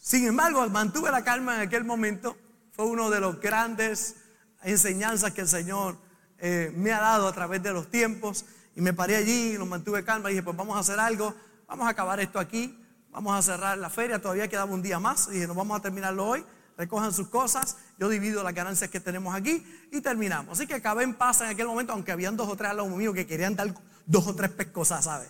Sin 0.00 0.26
embargo, 0.26 0.68
mantuve 0.68 1.10
la 1.10 1.24
calma 1.24 1.56
en 1.56 1.62
aquel 1.62 1.84
momento. 1.84 2.36
Fue 2.72 2.86
uno 2.86 3.10
de 3.10 3.20
los 3.20 3.40
grandes 3.40 4.16
enseñanzas 4.62 5.32
que 5.32 5.40
el 5.40 5.48
Señor 5.48 5.98
eh, 6.38 6.72
me 6.76 6.92
ha 6.92 7.00
dado 7.00 7.26
a 7.26 7.32
través 7.32 7.62
de 7.62 7.72
los 7.72 7.90
tiempos. 7.90 8.44
Y 8.76 8.80
me 8.80 8.92
paré 8.92 9.16
allí, 9.16 9.52
y 9.52 9.58
lo 9.58 9.66
mantuve 9.66 10.04
calma 10.04 10.30
y 10.30 10.34
dije, 10.34 10.44
pues 10.44 10.56
vamos 10.56 10.76
a 10.76 10.80
hacer 10.80 11.00
algo, 11.00 11.34
vamos 11.66 11.86
a 11.86 11.90
acabar 11.90 12.20
esto 12.20 12.38
aquí. 12.38 12.78
Vamos 13.12 13.38
a 13.38 13.42
cerrar 13.42 13.76
la 13.76 13.90
feria, 13.90 14.20
todavía 14.20 14.48
quedaba 14.48 14.72
un 14.72 14.82
día 14.82 14.98
más. 14.98 15.28
Y 15.28 15.32
dije, 15.32 15.46
no 15.46 15.54
vamos 15.54 15.78
a 15.78 15.82
terminarlo 15.82 16.26
hoy. 16.26 16.44
Recojan 16.78 17.12
sus 17.12 17.28
cosas, 17.28 17.76
yo 17.98 18.08
divido 18.08 18.42
las 18.42 18.54
ganancias 18.54 18.90
que 18.90 18.98
tenemos 18.98 19.34
aquí 19.34 19.64
y 19.92 20.00
terminamos. 20.00 20.58
Así 20.58 20.66
que 20.66 20.74
acabé 20.74 21.04
en 21.04 21.14
paz 21.14 21.42
en 21.42 21.48
aquel 21.48 21.66
momento, 21.66 21.92
aunque 21.92 22.10
habían 22.10 22.36
dos 22.36 22.48
o 22.48 22.56
tres 22.56 22.70
al 22.70 22.78
lado 22.78 22.88
mío 22.88 23.12
que 23.12 23.26
querían 23.26 23.54
dar 23.54 23.74
dos 24.06 24.26
o 24.26 24.34
tres 24.34 24.50
pescosas, 24.50 25.04
¿sabes? 25.04 25.28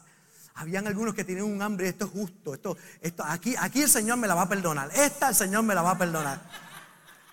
Habían 0.54 0.86
algunos 0.86 1.14
que 1.14 1.24
tenían 1.24 1.46
un 1.46 1.60
hambre, 1.60 1.88
esto 1.88 2.04
es 2.04 2.12
justo, 2.12 2.54
esto, 2.54 2.76
esto, 3.00 3.24
aquí, 3.24 3.56
aquí 3.58 3.82
el 3.82 3.88
Señor 3.88 4.18
me 4.18 4.28
la 4.28 4.34
va 4.34 4.42
a 4.42 4.48
perdonar, 4.48 4.90
esta 4.94 5.30
el 5.30 5.34
Señor 5.34 5.64
me 5.64 5.74
la 5.74 5.82
va 5.82 5.92
a 5.92 5.98
perdonar. 5.98 6.40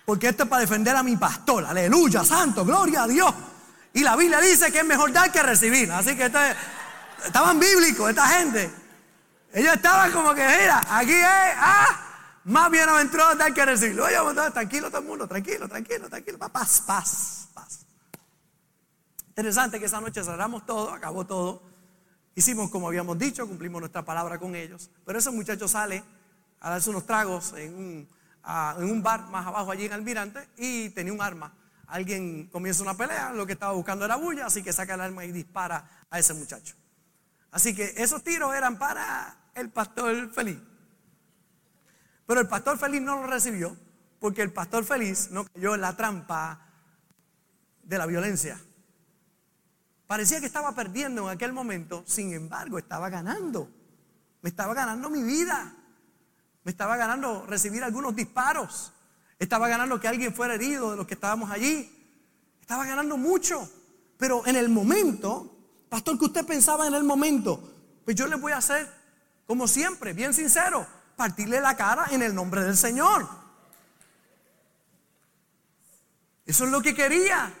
Porque 0.04 0.28
esto 0.28 0.42
es 0.42 0.48
para 0.48 0.62
defender 0.62 0.96
a 0.96 1.04
mi 1.04 1.16
pastor, 1.16 1.64
aleluya, 1.64 2.24
santo, 2.24 2.64
gloria 2.64 3.04
a 3.04 3.06
Dios. 3.06 3.32
Y 3.92 4.00
la 4.00 4.16
Biblia 4.16 4.40
dice 4.40 4.72
que 4.72 4.78
es 4.78 4.84
mejor 4.84 5.12
dar 5.12 5.30
que 5.30 5.42
recibir. 5.42 5.90
Así 5.92 6.16
que 6.16 6.32
estaban 7.24 7.60
bíblicos 7.60 8.10
esta 8.10 8.26
gente. 8.26 8.79
Ellos 9.52 9.74
estaban 9.74 10.12
como 10.12 10.34
que, 10.34 10.46
mira, 10.46 10.80
aquí 10.88 11.12
es, 11.12 11.26
ah, 11.26 12.10
más 12.44 12.70
bienaventurado 12.70 13.34
dar 13.34 13.52
que 13.52 13.64
recibir. 13.64 14.00
Oye, 14.00 14.16
tranquilo 14.52 14.88
todo 14.88 15.00
el 15.00 15.06
mundo, 15.06 15.26
tranquilo, 15.26 15.68
tranquilo, 15.68 16.08
tranquilo. 16.08 16.38
Paz, 16.38 16.82
paz, 16.86 17.48
paz. 17.52 17.80
Interesante 19.28 19.78
que 19.78 19.86
esa 19.86 20.00
noche 20.00 20.22
cerramos 20.22 20.64
todo, 20.66 20.92
acabó 20.92 21.26
todo. 21.26 21.62
Hicimos 22.34 22.70
como 22.70 22.88
habíamos 22.88 23.18
dicho, 23.18 23.46
cumplimos 23.46 23.80
nuestra 23.80 24.04
palabra 24.04 24.38
con 24.38 24.54
ellos. 24.54 24.90
Pero 25.04 25.18
ese 25.18 25.30
muchacho 25.30 25.66
sale 25.66 26.02
a 26.60 26.70
darse 26.70 26.90
unos 26.90 27.06
tragos 27.06 27.52
en 27.54 27.74
un, 27.74 28.08
en 28.78 28.84
un 28.84 29.02
bar 29.02 29.28
más 29.28 29.46
abajo 29.46 29.72
allí 29.72 29.86
en 29.86 29.92
Almirante 29.92 30.48
y 30.56 30.90
tenía 30.90 31.12
un 31.12 31.22
arma. 31.22 31.52
Alguien 31.88 32.46
comienza 32.52 32.82
una 32.82 32.96
pelea, 32.96 33.32
lo 33.32 33.46
que 33.46 33.54
estaba 33.54 33.72
buscando 33.72 34.04
era 34.04 34.14
bulla, 34.14 34.46
así 34.46 34.62
que 34.62 34.72
saca 34.72 34.94
el 34.94 35.00
arma 35.00 35.24
y 35.24 35.32
dispara 35.32 35.84
a 36.08 36.18
ese 36.18 36.34
muchacho. 36.34 36.76
Así 37.50 37.74
que 37.74 37.94
esos 37.96 38.22
tiros 38.22 38.54
eran 38.54 38.78
para 38.78 39.39
el 39.54 39.70
pastor 39.70 40.30
feliz. 40.32 40.58
Pero 42.26 42.40
el 42.40 42.48
pastor 42.48 42.78
feliz 42.78 43.02
no 43.02 43.16
lo 43.16 43.26
recibió 43.26 43.76
porque 44.20 44.42
el 44.42 44.52
pastor 44.52 44.84
feliz 44.84 45.30
no 45.30 45.44
cayó 45.44 45.74
en 45.74 45.80
la 45.80 45.96
trampa 45.96 46.66
de 47.82 47.98
la 47.98 48.06
violencia. 48.06 48.60
Parecía 50.06 50.40
que 50.40 50.46
estaba 50.46 50.74
perdiendo 50.74 51.28
en 51.28 51.36
aquel 51.36 51.52
momento, 51.52 52.04
sin 52.06 52.32
embargo 52.32 52.78
estaba 52.78 53.08
ganando. 53.08 53.68
Me 54.42 54.50
estaba 54.50 54.74
ganando 54.74 55.08
mi 55.08 55.22
vida. 55.22 55.74
Me 56.62 56.70
estaba 56.70 56.96
ganando 56.96 57.46
recibir 57.46 57.82
algunos 57.82 58.14
disparos. 58.14 58.92
Estaba 59.38 59.68
ganando 59.68 59.98
que 59.98 60.08
alguien 60.08 60.34
fuera 60.34 60.54
herido 60.54 60.90
de 60.90 60.96
los 60.98 61.06
que 61.06 61.14
estábamos 61.14 61.50
allí. 61.50 61.90
Estaba 62.60 62.84
ganando 62.84 63.16
mucho. 63.16 63.68
Pero 64.18 64.46
en 64.46 64.56
el 64.56 64.68
momento, 64.68 65.56
pastor, 65.88 66.18
que 66.18 66.26
usted 66.26 66.46
pensaba 66.46 66.86
en 66.86 66.94
el 66.94 67.04
momento, 67.04 67.72
pues 68.04 68.14
yo 68.14 68.26
le 68.26 68.36
voy 68.36 68.52
a 68.52 68.58
hacer 68.58 68.99
como 69.50 69.66
siempre, 69.66 70.12
bien 70.12 70.32
sincero, 70.32 70.86
partirle 71.16 71.60
la 71.60 71.76
cara 71.76 72.06
en 72.12 72.22
el 72.22 72.32
nombre 72.32 72.62
del 72.62 72.76
Señor. 72.76 73.28
Eso 76.46 76.66
es 76.66 76.70
lo 76.70 76.80
que 76.80 76.94
quería. 76.94 77.52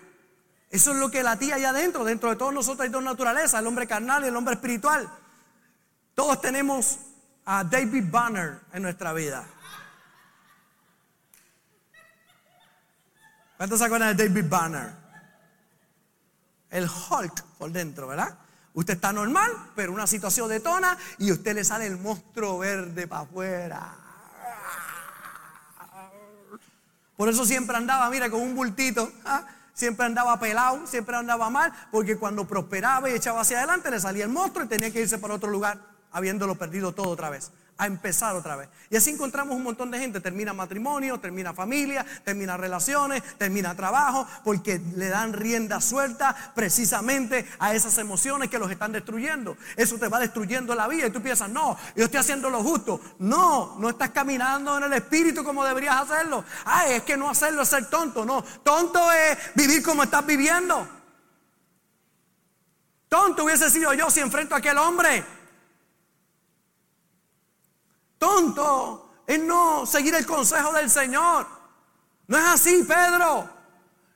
Eso 0.70 0.92
es 0.92 0.98
lo 0.98 1.10
que 1.10 1.24
latía 1.24 1.56
allá 1.56 1.70
adentro. 1.70 2.04
Dentro 2.04 2.30
de 2.30 2.36
todos 2.36 2.54
nosotros 2.54 2.84
hay 2.84 2.90
dos 2.90 3.02
naturalezas, 3.02 3.58
el 3.58 3.66
hombre 3.66 3.88
carnal 3.88 4.22
y 4.22 4.28
el 4.28 4.36
hombre 4.36 4.54
espiritual. 4.54 5.10
Todos 6.14 6.40
tenemos 6.40 7.00
a 7.44 7.64
David 7.64 8.04
Banner 8.08 8.60
en 8.72 8.84
nuestra 8.84 9.12
vida. 9.12 9.44
¿Cuántos 13.56 13.80
se 13.80 13.84
acuerdan 13.84 14.16
de 14.16 14.28
David 14.28 14.48
Banner? 14.48 14.92
El 16.70 16.84
Hulk 16.84 17.42
por 17.58 17.72
dentro, 17.72 18.06
¿verdad? 18.06 18.38
Usted 18.74 18.94
está 18.94 19.12
normal, 19.12 19.50
pero 19.74 19.92
una 19.92 20.06
situación 20.06 20.48
detona 20.48 20.96
y 21.18 21.32
usted 21.32 21.54
le 21.54 21.64
sale 21.64 21.86
el 21.86 21.98
monstruo 21.98 22.58
verde 22.58 23.06
para 23.06 23.22
afuera. 23.22 23.94
Por 27.16 27.28
eso 27.28 27.44
siempre 27.44 27.76
andaba, 27.76 28.08
mira, 28.08 28.30
con 28.30 28.40
un 28.40 28.54
bultito. 28.54 29.12
¿ah? 29.24 29.44
Siempre 29.74 30.06
andaba 30.06 30.38
pelado, 30.38 30.86
siempre 30.86 31.16
andaba 31.16 31.50
mal, 31.50 31.72
porque 31.90 32.16
cuando 32.16 32.46
prosperaba 32.46 33.10
y 33.10 33.14
echaba 33.14 33.40
hacia 33.40 33.58
adelante 33.58 33.90
le 33.90 34.00
salía 34.00 34.24
el 34.24 34.30
monstruo 34.30 34.64
y 34.64 34.68
tenía 34.68 34.92
que 34.92 35.00
irse 35.00 35.18
para 35.18 35.34
otro 35.34 35.50
lugar, 35.50 35.78
habiéndolo 36.12 36.54
perdido 36.54 36.92
todo 36.92 37.08
otra 37.08 37.30
vez 37.30 37.50
a 37.80 37.86
empezar 37.86 38.36
otra 38.36 38.56
vez. 38.56 38.68
Y 38.90 38.96
así 38.96 39.08
encontramos 39.08 39.56
un 39.56 39.62
montón 39.62 39.90
de 39.90 39.98
gente, 39.98 40.20
termina 40.20 40.52
matrimonio, 40.52 41.18
termina 41.18 41.54
familia, 41.54 42.04
termina 42.24 42.58
relaciones, 42.58 43.22
termina 43.38 43.74
trabajo, 43.74 44.26
porque 44.44 44.78
le 44.96 45.08
dan 45.08 45.32
rienda 45.32 45.80
suelta 45.80 46.36
precisamente 46.54 47.48
a 47.58 47.74
esas 47.74 47.96
emociones 47.96 48.50
que 48.50 48.58
los 48.58 48.70
están 48.70 48.92
destruyendo. 48.92 49.56
Eso 49.76 49.96
te 49.96 50.08
va 50.08 50.18
destruyendo 50.18 50.74
la 50.74 50.88
vida 50.88 51.06
y 51.06 51.10
tú 51.10 51.22
piensas, 51.22 51.48
no, 51.48 51.74
yo 51.96 52.04
estoy 52.04 52.20
haciendo 52.20 52.50
lo 52.50 52.62
justo. 52.62 53.00
No, 53.18 53.76
no 53.78 53.88
estás 53.88 54.10
caminando 54.10 54.76
en 54.76 54.84
el 54.84 54.92
espíritu 54.92 55.42
como 55.42 55.64
deberías 55.64 56.02
hacerlo. 56.02 56.44
Ay, 56.66 56.96
es 56.96 57.02
que 57.04 57.16
no 57.16 57.30
hacerlo 57.30 57.62
es 57.62 57.68
ser 57.70 57.88
tonto. 57.88 58.26
No, 58.26 58.42
tonto 58.62 59.10
es 59.10 59.38
vivir 59.54 59.82
como 59.82 60.02
estás 60.02 60.26
viviendo. 60.26 60.86
Tonto 63.08 63.44
hubiese 63.44 63.70
sido 63.70 63.94
yo 63.94 64.10
si 64.10 64.20
enfrento 64.20 64.54
a 64.54 64.58
aquel 64.58 64.76
hombre 64.76 65.39
tonto 68.20 69.22
en 69.26 69.46
no 69.46 69.86
seguir 69.86 70.14
el 70.14 70.26
consejo 70.26 70.72
del 70.72 70.90
Señor. 70.90 71.48
No 72.28 72.38
es 72.38 72.44
así, 72.44 72.84
Pedro. 72.84 73.48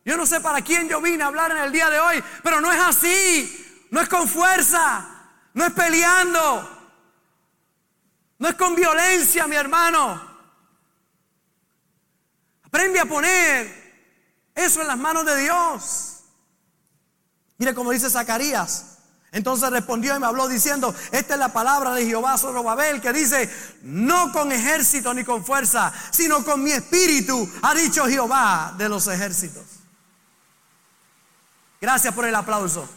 Yo 0.04 0.16
no 0.16 0.26
sé 0.26 0.40
para 0.40 0.60
quién 0.60 0.88
yo 0.88 1.00
vine 1.00 1.24
a 1.24 1.28
hablar 1.28 1.50
en 1.50 1.56
el 1.56 1.72
día 1.72 1.88
de 1.88 1.98
hoy, 1.98 2.22
pero 2.42 2.60
no 2.60 2.70
es 2.70 2.80
así. 2.80 3.86
No 3.90 4.00
es 4.00 4.08
con 4.08 4.28
fuerza, 4.28 5.06
no 5.54 5.64
es 5.64 5.72
peleando, 5.72 6.68
no 8.38 8.48
es 8.48 8.54
con 8.56 8.74
violencia, 8.74 9.46
mi 9.46 9.54
hermano. 9.56 10.20
Aprende 12.64 12.98
a 12.98 13.06
poner 13.06 14.50
eso 14.54 14.82
en 14.82 14.88
las 14.88 14.98
manos 14.98 15.24
de 15.24 15.36
Dios. 15.36 16.24
Mire 17.56 17.72
como 17.72 17.92
dice 17.92 18.10
Zacarías. 18.10 18.93
Entonces 19.34 19.68
respondió 19.70 20.16
y 20.16 20.20
me 20.20 20.28
habló 20.28 20.46
diciendo, 20.46 20.94
esta 21.10 21.34
es 21.34 21.40
la 21.40 21.52
palabra 21.52 21.92
de 21.92 22.06
Jehová 22.06 22.36
Babel 22.36 23.00
que 23.00 23.12
dice, 23.12 23.52
no 23.82 24.30
con 24.30 24.52
ejército 24.52 25.12
ni 25.12 25.24
con 25.24 25.44
fuerza, 25.44 25.92
sino 26.12 26.44
con 26.44 26.62
mi 26.62 26.70
espíritu, 26.70 27.50
ha 27.62 27.74
dicho 27.74 28.06
Jehová 28.06 28.74
de 28.78 28.88
los 28.88 29.08
ejércitos. 29.08 29.64
Gracias 31.80 32.14
por 32.14 32.26
el 32.26 32.34
aplauso. 32.36 32.88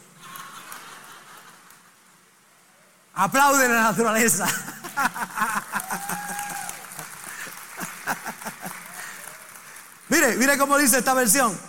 Aplaude 3.15 3.67
la 3.67 3.82
naturaleza. 3.82 4.45
mire, 10.10 10.36
mire 10.36 10.56
cómo 10.60 10.78
dice 10.78 11.00
esta 11.00 11.15
versión. 11.15 11.60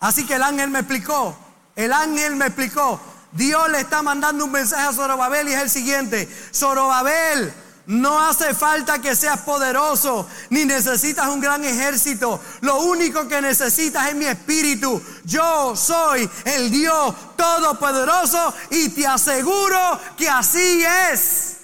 Así 0.00 0.26
que 0.26 0.34
el 0.34 0.42
ángel 0.42 0.70
me 0.70 0.80
explicó, 0.80 1.38
el 1.76 1.92
ángel 1.92 2.34
me 2.34 2.46
explicó 2.46 3.11
Dios 3.32 3.70
le 3.70 3.80
está 3.80 4.02
mandando 4.02 4.44
un 4.44 4.52
mensaje 4.52 4.86
a 4.86 4.92
Zorobabel 4.92 5.48
y 5.48 5.52
es 5.52 5.62
el 5.62 5.70
siguiente. 5.70 6.28
Zorobabel, 6.54 7.52
No 7.86 8.20
hace 8.20 8.54
falta 8.54 9.00
que 9.00 9.16
seas 9.16 9.40
poderoso, 9.40 10.28
ni 10.50 10.64
necesitas 10.64 11.26
un 11.28 11.40
gran 11.40 11.64
ejército. 11.64 12.40
Lo 12.60 12.82
único 12.82 13.26
que 13.26 13.40
necesitas 13.40 14.08
es 14.08 14.14
mi 14.14 14.26
espíritu. 14.26 15.02
Yo 15.24 15.74
soy 15.74 16.28
el 16.44 16.70
Dios 16.70 17.14
Todopoderoso 17.36 18.54
y 18.70 18.90
te 18.90 19.06
aseguro 19.06 19.98
que 20.16 20.28
así 20.28 20.84
es. 21.10 21.61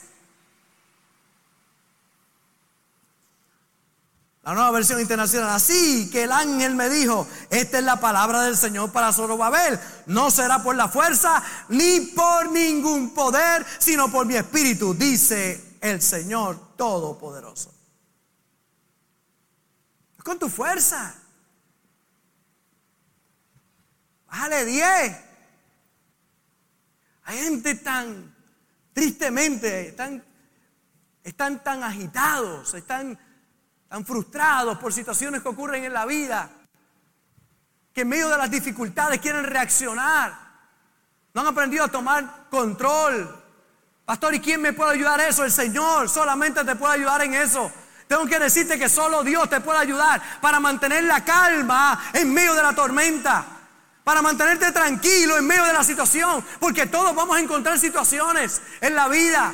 La 4.49 4.55
nueva 4.55 4.71
versión 4.71 4.99
internacional. 4.99 5.51
Así 5.51 6.09
que 6.09 6.23
el 6.23 6.33
ángel 6.33 6.75
me 6.75 6.89
dijo, 6.89 7.29
esta 7.51 7.81
es 7.81 7.85
la 7.85 8.01
palabra 8.01 8.41
del 8.45 8.57
Señor 8.57 8.91
para 8.91 9.13
Zorobabel. 9.13 9.79
No 10.07 10.31
será 10.31 10.63
por 10.63 10.75
la 10.75 10.89
fuerza 10.89 11.43
ni 11.69 12.01
por 12.01 12.51
ningún 12.51 13.13
poder, 13.13 13.67
sino 13.79 14.11
por 14.11 14.25
mi 14.25 14.37
espíritu, 14.37 14.95
dice 14.95 15.77
el 15.83 16.01
Señor 16.01 16.77
Todopoderoso. 16.79 17.75
Es 20.17 20.25
con 20.25 20.39
tu 20.39 20.49
fuerza. 20.49 21.15
Bájale 24.29 24.65
10. 24.65 25.17
Hay 27.25 27.39
gente 27.39 27.75
tan 27.75 28.35
tristemente, 28.95 29.93
tan, 29.93 30.25
están 31.23 31.63
tan 31.63 31.83
agitados, 31.83 32.73
están 32.73 33.28
tan 33.89 34.05
frustrados 34.05 34.79
por 34.79 34.93
situaciones 34.93 35.43
que 35.43 35.49
ocurren 35.49 35.85
en 35.85 35.93
la 35.93 36.05
vida, 36.05 36.51
que 37.95 38.03
en 38.03 38.09
medio 38.09 38.29
de 38.29 38.37
las 38.37 38.51
dificultades 38.51 39.21
quieren 39.21 39.45
reaccionar. 39.45 40.49
No 41.33 41.41
han 41.41 41.47
aprendido 41.49 41.85
a 41.85 41.89
tomar 41.89 42.47
control. 42.51 43.45
Pastor, 44.05 44.35
¿y 44.35 44.41
quién 44.41 44.61
me 44.61 44.73
puede 44.73 44.93
ayudar 44.93 45.21
eso? 45.21 45.45
El 45.45 45.53
Señor 45.53 46.09
solamente 46.09 46.65
te 46.65 46.77
puede 46.77 46.95
ayudar 46.95 47.23
en 47.23 47.35
eso. 47.35 47.71
Tengo 48.07 48.27
que 48.27 48.39
decirte 48.39 48.79
que 48.79 48.89
solo 48.89 49.23
Dios 49.23 49.49
te 49.51 49.61
puede 49.61 49.79
ayudar 49.79 50.23
para 50.41 50.61
mantener 50.61 51.05
la 51.05 51.25
calma 51.25 52.11
en 52.13 52.33
medio 52.33 52.55
de 52.55 52.63
la 52.63 52.75
tormenta. 52.75 53.45
Para 54.03 54.23
mantenerte 54.23 54.73
tranquilo 54.73 55.37
en 55.37 55.47
medio 55.47 55.65
de 55.65 55.75
la 55.75 55.85
situación. 55.85 56.43
Porque 56.59 56.87
todos 56.87 57.15
vamos 57.15 57.37
a 57.37 57.41
encontrar 57.41 57.79
situaciones 57.79 58.63
en 58.81 58.95
la 58.95 59.09
vida. 59.09 59.53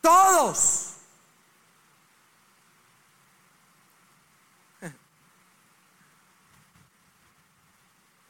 Todos. 0.00 0.95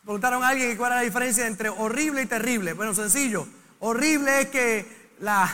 Preguntaron 0.07 0.43
a 0.45 0.49
alguien 0.51 0.77
cuál 0.77 0.93
era 0.93 1.01
la 1.01 1.05
diferencia 1.05 1.49
entre 1.49 1.69
horrible 1.69 2.23
y 2.23 2.27
terrible. 2.27 2.75
Bueno, 2.75 2.95
sencillo. 2.95 3.49
Horrible 3.81 4.43
es 4.43 4.49
que 4.51 5.15
la, 5.19 5.51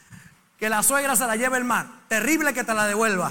que 0.58 0.68
la 0.68 0.82
suegra 0.82 1.14
se 1.14 1.24
la 1.28 1.36
lleve 1.36 1.58
el 1.58 1.64
mar. 1.64 1.86
Terrible 2.08 2.52
que 2.52 2.64
te 2.64 2.74
la 2.74 2.88
devuelva. 2.88 3.30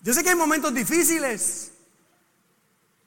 Yo 0.00 0.12
sé 0.12 0.24
que 0.24 0.30
hay 0.30 0.34
momentos 0.34 0.74
difíciles, 0.74 1.70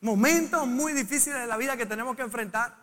momentos 0.10 0.67
muy 0.67 0.93
difíciles 0.93 1.39
de 1.39 1.48
la 1.48 1.58
vida 1.58 1.78
que 1.78 1.86
tenemos 1.86 2.15
que 2.15 2.24
enfrentar, 2.24 2.76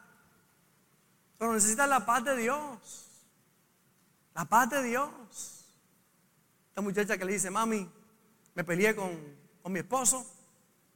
pero 1.38 1.52
necesitas 1.52 1.88
la 1.88 2.06
paz 2.06 2.24
de 2.24 2.36
Dios, 2.36 3.08
la 4.34 4.44
paz 4.44 4.70
de 4.70 4.82
Dios. 4.82 5.10
Esta 6.68 6.80
muchacha 6.82 7.18
que 7.18 7.24
le 7.24 7.32
dice, 7.32 7.50
mami, 7.50 7.90
me 8.54 8.64
peleé 8.64 8.94
con, 8.94 9.10
con 9.62 9.72
mi 9.72 9.80
esposo, 9.80 10.24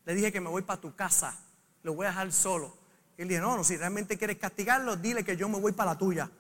le 0.05 0.15
dije 0.15 0.31
que 0.31 0.41
me 0.41 0.49
voy 0.49 0.63
para 0.63 0.81
tu 0.81 0.95
casa, 0.95 1.37
lo 1.83 1.95
voy 1.95 2.07
a 2.07 2.11
dejar 2.11 2.33
solo. 2.33 2.77
Y 3.19 3.23
él 3.23 3.29
dice, 3.29 3.41
no, 3.41 3.57
no, 3.57 3.65
si 3.65 3.77
realmente 3.77 4.17
quieres 4.17 4.39
castigarlo, 4.39 4.97
dile 4.97 5.25
que 5.25 5.37
yo 5.37 5.49
me 5.49 5.59
voy 5.59 5.73
para 5.73 5.93
la 5.93 5.99
tuya. 5.99 6.31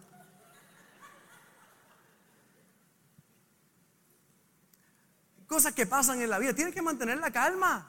cosas 5.50 5.74
que 5.74 5.84
pasan 5.84 6.22
en 6.22 6.30
la 6.30 6.38
vida. 6.38 6.54
Tienes 6.54 6.72
que 6.72 6.80
mantener 6.80 7.18
la 7.18 7.32
calma. 7.32 7.84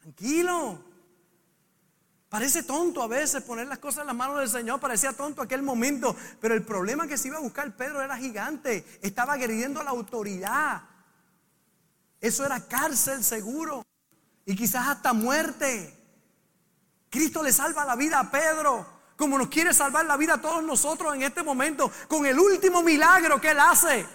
Tranquilo. 0.00 0.91
Parece 2.32 2.62
tonto 2.62 3.02
a 3.02 3.08
veces 3.08 3.42
poner 3.42 3.66
las 3.66 3.78
cosas 3.78 4.00
en 4.00 4.06
las 4.06 4.16
manos 4.16 4.38
del 4.38 4.48
Señor, 4.48 4.80
parecía 4.80 5.12
tonto 5.12 5.42
aquel 5.42 5.62
momento, 5.62 6.16
pero 6.40 6.54
el 6.54 6.64
problema 6.64 7.06
que 7.06 7.18
se 7.18 7.28
iba 7.28 7.36
a 7.36 7.42
buscar 7.42 7.76
Pedro 7.76 8.00
era 8.00 8.16
gigante, 8.16 8.86
estaba 9.02 9.34
agrediendo 9.34 9.82
la 9.82 9.90
autoridad. 9.90 10.80
Eso 12.18 12.46
era 12.46 12.66
cárcel 12.66 13.22
seguro 13.22 13.84
y 14.46 14.56
quizás 14.56 14.88
hasta 14.88 15.12
muerte. 15.12 15.94
Cristo 17.10 17.42
le 17.42 17.52
salva 17.52 17.84
la 17.84 17.96
vida 17.96 18.18
a 18.18 18.30
Pedro, 18.30 18.86
como 19.14 19.36
nos 19.36 19.48
quiere 19.48 19.74
salvar 19.74 20.06
la 20.06 20.16
vida 20.16 20.36
a 20.36 20.40
todos 20.40 20.62
nosotros 20.62 21.14
en 21.14 21.24
este 21.24 21.42
momento, 21.42 21.92
con 22.08 22.24
el 22.24 22.38
último 22.38 22.82
milagro 22.82 23.42
que 23.42 23.50
Él 23.50 23.60
hace. 23.60 24.06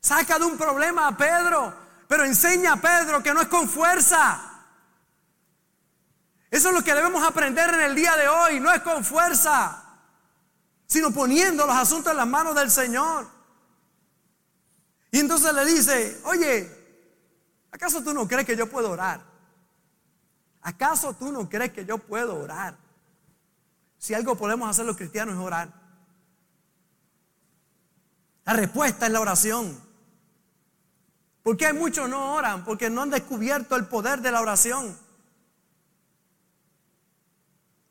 Saca 0.00 0.38
de 0.38 0.46
un 0.46 0.56
problema 0.56 1.06
a 1.06 1.16
Pedro, 1.18 1.74
pero 2.08 2.24
enseña 2.24 2.72
a 2.72 2.80
Pedro 2.80 3.22
que 3.22 3.34
no 3.34 3.42
es 3.42 3.48
con 3.48 3.68
fuerza. 3.68 4.43
Eso 6.54 6.68
es 6.68 6.74
lo 6.76 6.84
que 6.84 6.94
debemos 6.94 7.20
aprender 7.24 7.68
en 7.74 7.80
el 7.80 7.96
día 7.96 8.16
de 8.16 8.28
hoy, 8.28 8.60
no 8.60 8.72
es 8.72 8.80
con 8.82 9.04
fuerza, 9.04 9.82
sino 10.86 11.10
poniendo 11.10 11.66
los 11.66 11.74
asuntos 11.74 12.12
en 12.12 12.16
las 12.16 12.28
manos 12.28 12.54
del 12.54 12.70
Señor. 12.70 13.26
Y 15.10 15.18
entonces 15.18 15.52
le 15.52 15.64
dice, 15.64 16.20
oye, 16.26 16.70
¿acaso 17.72 18.04
tú 18.04 18.14
no 18.14 18.28
crees 18.28 18.46
que 18.46 18.56
yo 18.56 18.70
puedo 18.70 18.92
orar? 18.92 19.20
¿Acaso 20.62 21.12
tú 21.14 21.32
no 21.32 21.48
crees 21.48 21.72
que 21.72 21.84
yo 21.84 21.98
puedo 21.98 22.36
orar? 22.36 22.76
Si 23.98 24.14
algo 24.14 24.36
podemos 24.36 24.70
hacer 24.70 24.86
los 24.86 24.96
cristianos 24.96 25.34
es 25.34 25.40
orar. 25.40 25.72
La 28.44 28.52
respuesta 28.52 29.06
es 29.06 29.12
la 29.12 29.20
oración. 29.20 29.76
¿Por 31.42 31.56
qué 31.56 31.72
muchos 31.72 32.08
no 32.08 32.36
oran? 32.36 32.64
Porque 32.64 32.90
no 32.90 33.02
han 33.02 33.10
descubierto 33.10 33.74
el 33.74 33.88
poder 33.88 34.20
de 34.20 34.30
la 34.30 34.40
oración. 34.40 35.02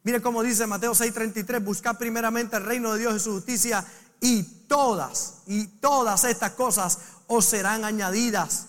Mire 0.03 0.21
cómo 0.21 0.43
dice 0.43 0.67
Mateo 0.67 0.93
6:33, 0.93 1.63
buscad 1.63 1.97
primeramente 1.97 2.57
el 2.57 2.65
reino 2.65 2.93
de 2.93 2.99
Dios 2.99 3.15
y 3.15 3.19
su 3.19 3.31
justicia 3.31 3.85
y 4.19 4.43
todas, 4.67 5.35
y 5.47 5.67
todas 5.67 6.23
estas 6.25 6.51
cosas 6.51 6.99
os 7.27 7.45
serán 7.45 7.85
añadidas. 7.85 8.67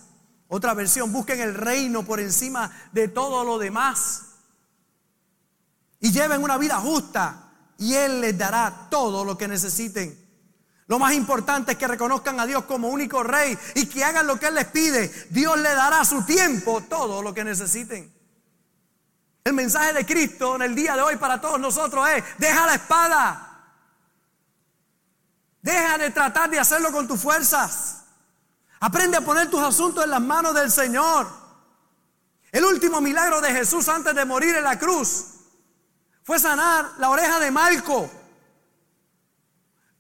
Otra 0.49 0.75
versión, 0.75 1.13
busquen 1.13 1.41
el 1.41 1.55
reino 1.55 2.05
por 2.05 2.21
encima 2.21 2.71
de 2.93 3.09
todo 3.09 3.45
lo 3.45 3.59
demás. 3.59 4.23
Y 6.01 6.13
lleven 6.13 6.43
una 6.43 6.59
vida 6.59 6.77
justa 6.77 7.51
y 7.79 7.95
Él 7.95 8.21
les 8.21 8.39
dará 8.39 8.89
todo 8.91 9.25
lo 9.25 9.37
que 9.37 9.49
necesiten. 9.49 10.23
Lo 10.87 10.99
más 10.99 11.15
importante 11.15 11.73
es 11.73 11.79
que 11.79 11.89
reconozcan 11.89 12.39
a 12.39 12.47
Dios 12.47 12.65
como 12.65 12.89
único 12.89 13.23
rey 13.23 13.59
y 13.75 13.87
que 13.87 14.05
hagan 14.05 14.27
lo 14.27 14.39
que 14.39 14.47
Él 14.47 14.55
les 14.55 14.67
pide. 14.67 15.11
Dios 15.31 15.59
le 15.59 15.75
dará 15.75 16.01
a 16.01 16.05
su 16.05 16.23
tiempo 16.23 16.83
todo 16.83 17.23
lo 17.23 17.35
que 17.35 17.43
necesiten. 17.43 18.14
El 19.45 19.53
mensaje 19.53 19.93
de 19.93 20.07
Cristo 20.07 20.57
en 20.57 20.63
el 20.63 20.75
día 20.75 20.97
de 20.97 21.03
hoy 21.03 21.17
para 21.17 21.39
todos 21.39 21.61
nosotros 21.61 22.09
es, 22.09 22.25
deja 22.39 22.65
la 22.65 22.77
espada. 22.77 23.51
Deja 25.61 25.99
de 25.99 26.11
tratar 26.11 26.49
de 26.49 26.59
hacerlo 26.59 26.91
con 26.91 27.07
tus 27.07 27.21
fuerzas. 27.21 28.05
Aprende 28.81 29.19
a 29.19 29.21
poner 29.21 29.51
tus 29.51 29.61
asuntos 29.61 30.03
en 30.03 30.11
las 30.11 30.23
manos 30.23 30.55
del 30.55 30.71
Señor. 30.71 31.29
El 32.53 32.65
último 32.65 33.03
milagro 33.03 33.43
de 33.43 33.53
Jesús 33.53 33.87
antes 33.91 34.15
de 34.15 34.25
morir 34.25 34.55
en 34.57 34.65
la 34.65 34.79
cruz 34.79 35.27
fue 36.23 36.39
sanar 36.39 36.93
la 36.97 37.11
oreja 37.11 37.39
de 37.39 37.51
Malco. 37.51 38.11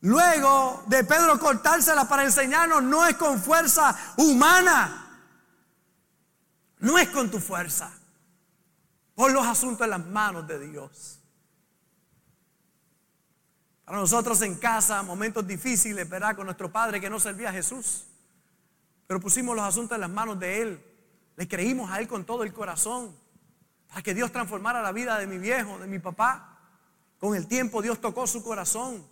Luego 0.00 0.85
de 0.87 1.04
Pedro 1.04 1.38
cortársela 1.38 2.09
para 2.09 2.24
enseñarnos, 2.24 2.83
no 2.83 3.07
es 3.07 3.16
con 3.16 3.42
fuerza 3.42 3.94
humana, 4.16 5.20
no 6.78 6.96
es 6.98 7.11
con 7.11 7.30
tu 7.30 7.40
fuerza. 7.40 7.90
Pon 9.14 9.33
los 9.33 9.46
asuntos 9.46 9.85
en 9.85 9.90
las 9.90 10.05
manos 10.05 10.46
de 10.46 10.59
Dios. 10.59 11.20
Para 13.85 13.98
nosotros 13.98 14.40
en 14.42 14.57
casa, 14.57 15.03
momentos 15.03 15.46
difíciles, 15.46 16.09
¿verdad? 16.09 16.35
Con 16.35 16.46
nuestro 16.46 16.72
padre 16.72 17.00
que 17.00 17.11
no 17.11 17.20
servía 17.20 17.50
a 17.50 17.53
Jesús. 17.53 18.07
Pero 19.07 19.20
pusimos 19.20 19.55
los 19.55 19.64
asuntos 19.64 19.94
en 19.94 20.00
las 20.00 20.11
manos 20.11 20.38
de 20.40 20.62
Él. 20.62 20.85
Le 21.37 21.46
creímos 21.46 21.90
a 21.90 22.00
Él 22.00 22.09
con 22.09 22.24
todo 22.24 22.42
el 22.42 22.53
corazón. 22.53 23.14
Para 23.88 24.03
que 24.03 24.14
Dios 24.14 24.33
transformara 24.33 24.81
la 24.81 24.92
vida 24.92 25.18
de 25.18 25.27
mi 25.27 25.38
viejo, 25.38 25.79
de 25.79 25.87
mi 25.87 25.98
papá. 25.98 26.59
Con 27.20 27.37
el 27.37 27.46
tiempo 27.46 27.83
Dios 27.83 28.00
tocó 28.00 28.27
su 28.27 28.42
corazón. 28.42 29.07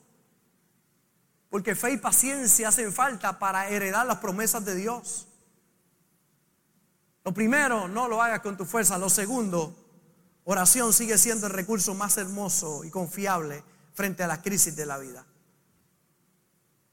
Porque 1.51 1.75
fe 1.75 1.93
y 1.93 1.99
paciencia 1.99 2.69
hacen 2.69 2.95
falta 2.95 3.39
para 3.39 3.69
heredar 3.69 4.07
las 4.07 4.19
promesas 4.19 4.65
de 4.65 4.75
Dios. 4.75 5.29
Lo 7.25 7.35
primero, 7.35 7.89
no 7.89 8.09
lo 8.09 8.23
hagas 8.23 8.41
con 8.41 8.57
tu 8.57 8.65
fuerza. 8.65 8.97
Lo 8.97 9.11
segundo, 9.11 9.82
oración 10.45 10.93
sigue 10.93 11.19
siendo 11.19 11.47
el 11.47 11.53
recurso 11.53 11.95
más 11.95 12.17
hermoso 12.17 12.85
y 12.85 12.91
confiable 12.91 13.63
frente 13.95 14.23
a 14.23 14.27
la 14.27 14.43
crisis 14.43 14.75
de 14.77 14.87
la 14.87 14.99
vida. 14.99 15.25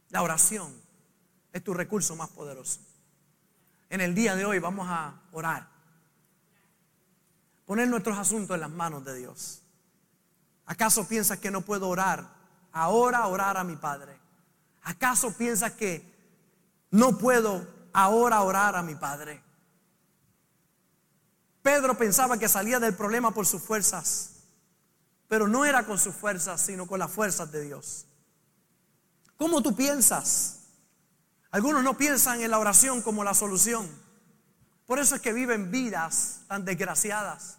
La 0.09 0.21
oración. 0.23 0.73
es 1.51 1.63
tu 1.63 1.73
recurso 1.73 2.15
más 2.15 2.29
poderoso. 2.29 2.79
En 3.89 4.01
el 4.01 4.13
día 4.13 4.35
de 4.35 4.45
hoy 4.45 4.59
vamos 4.59 4.87
a 4.87 5.19
orar. 5.31 5.67
Poner 7.65 7.87
nuestros 7.87 8.17
asuntos 8.17 8.53
en 8.53 8.61
las 8.61 8.69
manos 8.69 9.03
de 9.03 9.15
Dios. 9.15 9.61
¿Acaso 10.65 11.07
piensas 11.07 11.39
que 11.39 11.49
no 11.49 11.61
puedo 11.61 11.89
orar? 11.89 12.27
Ahora 12.71 13.25
orar 13.27 13.57
a 13.57 13.63
mi 13.63 13.75
Padre. 13.75 14.15
¿Acaso 14.83 15.35
piensas 15.35 15.71
que 15.73 16.03
no 16.91 17.17
puedo 17.17 17.67
ahora 17.93 18.41
orar 18.41 18.75
a 18.75 18.83
mi 18.83 18.93
Padre? 18.93 19.41
Pedro 21.61 21.97
pensaba 21.97 22.37
que 22.37 22.47
salía 22.47 22.79
del 22.79 22.95
problema 22.95 23.33
por 23.33 23.45
sus 23.45 23.61
fuerzas, 23.61 24.31
pero 25.27 25.47
no 25.47 25.65
era 25.65 25.85
con 25.85 25.99
sus 25.99 26.15
fuerzas, 26.15 26.61
sino 26.61 26.87
con 26.87 26.99
las 26.99 27.11
fuerzas 27.11 27.51
de 27.51 27.61
Dios. 27.61 28.05
¿Cómo 29.37 29.61
tú 29.61 29.75
piensas? 29.75 30.59
Algunos 31.51 31.83
no 31.83 31.97
piensan 31.97 32.41
en 32.41 32.51
la 32.51 32.59
oración 32.59 33.01
como 33.01 33.23
la 33.23 33.33
solución. 33.33 33.89
Por 34.85 34.99
eso 34.99 35.15
es 35.15 35.21
que 35.21 35.33
viven 35.33 35.71
vidas 35.71 36.41
tan 36.47 36.65
desgraciadas. 36.65 37.57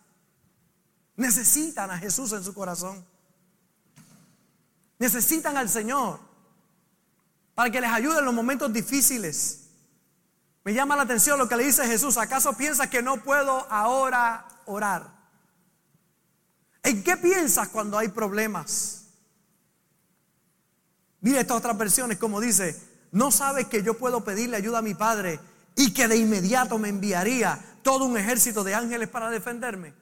Necesitan 1.16 1.90
a 1.90 1.98
Jesús 1.98 2.32
en 2.32 2.42
su 2.42 2.54
corazón. 2.54 3.04
Necesitan 4.98 5.56
al 5.56 5.68
Señor 5.68 6.20
para 7.54 7.70
que 7.70 7.80
les 7.80 7.90
ayude 7.90 8.18
en 8.18 8.24
los 8.24 8.34
momentos 8.34 8.72
difíciles. 8.72 9.59
Me 10.64 10.74
llama 10.74 10.96
la 10.96 11.02
atención 11.02 11.38
lo 11.38 11.48
que 11.48 11.56
le 11.56 11.64
dice 11.64 11.86
Jesús. 11.86 12.16
¿Acaso 12.16 12.52
piensas 12.54 12.88
que 12.88 13.02
no 13.02 13.22
puedo 13.22 13.66
ahora 13.70 14.46
orar? 14.66 15.10
¿En 16.82 17.02
qué 17.02 17.16
piensas 17.16 17.68
cuando 17.68 17.98
hay 17.98 18.08
problemas? 18.08 19.04
Mire 21.20 21.40
estas 21.40 21.56
otras 21.56 21.76
versiones 21.76 22.18
como 22.18 22.40
dice, 22.40 22.80
no 23.12 23.30
sabes 23.30 23.66
que 23.66 23.82
yo 23.82 23.98
puedo 23.98 24.24
pedirle 24.24 24.56
ayuda 24.56 24.78
a 24.78 24.82
mi 24.82 24.94
Padre 24.94 25.40
y 25.76 25.92
que 25.92 26.08
de 26.08 26.16
inmediato 26.16 26.78
me 26.78 26.88
enviaría 26.88 27.58
todo 27.82 28.04
un 28.04 28.16
ejército 28.16 28.64
de 28.64 28.74
ángeles 28.74 29.08
para 29.08 29.30
defenderme. 29.30 29.94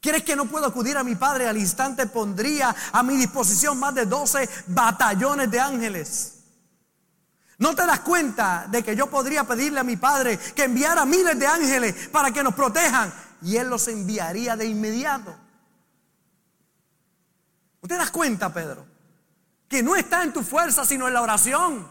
¿Quieres 0.00 0.24
que 0.24 0.34
no 0.34 0.46
puedo 0.46 0.66
acudir 0.66 0.96
a 0.96 1.04
mi 1.04 1.14
Padre 1.14 1.46
al 1.46 1.56
instante? 1.56 2.06
Pondría 2.06 2.74
a 2.92 3.02
mi 3.02 3.16
disposición 3.16 3.78
más 3.78 3.94
de 3.94 4.06
12 4.06 4.48
batallones 4.68 5.50
de 5.50 5.60
ángeles. 5.60 6.41
¿No 7.58 7.74
te 7.74 7.86
das 7.86 8.00
cuenta 8.00 8.66
de 8.68 8.82
que 8.82 8.96
yo 8.96 9.08
podría 9.08 9.44
pedirle 9.44 9.80
a 9.80 9.84
mi 9.84 9.96
Padre 9.96 10.38
que 10.38 10.64
enviara 10.64 11.04
miles 11.04 11.38
de 11.38 11.46
ángeles 11.46 12.08
para 12.08 12.30
que 12.30 12.42
nos 12.42 12.54
protejan? 12.54 13.12
Y 13.42 13.56
Él 13.56 13.68
los 13.68 13.86
enviaría 13.88 14.56
de 14.56 14.66
inmediato. 14.66 15.34
¿No 17.80 17.88
te 17.88 17.96
das 17.96 18.10
cuenta, 18.10 18.52
Pedro? 18.52 18.86
Que 19.68 19.82
no 19.82 19.96
está 19.96 20.22
en 20.22 20.32
tu 20.32 20.42
fuerza, 20.42 20.84
sino 20.84 21.08
en 21.08 21.14
la 21.14 21.22
oración. 21.22 21.90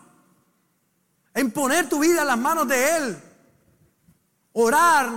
En 1.34 1.52
poner 1.52 1.88
tu 1.90 2.00
vida 2.00 2.22
en 2.22 2.28
las 2.28 2.38
manos 2.38 2.68
de 2.68 2.98
Él. 2.98 3.24
Orar 4.54 5.10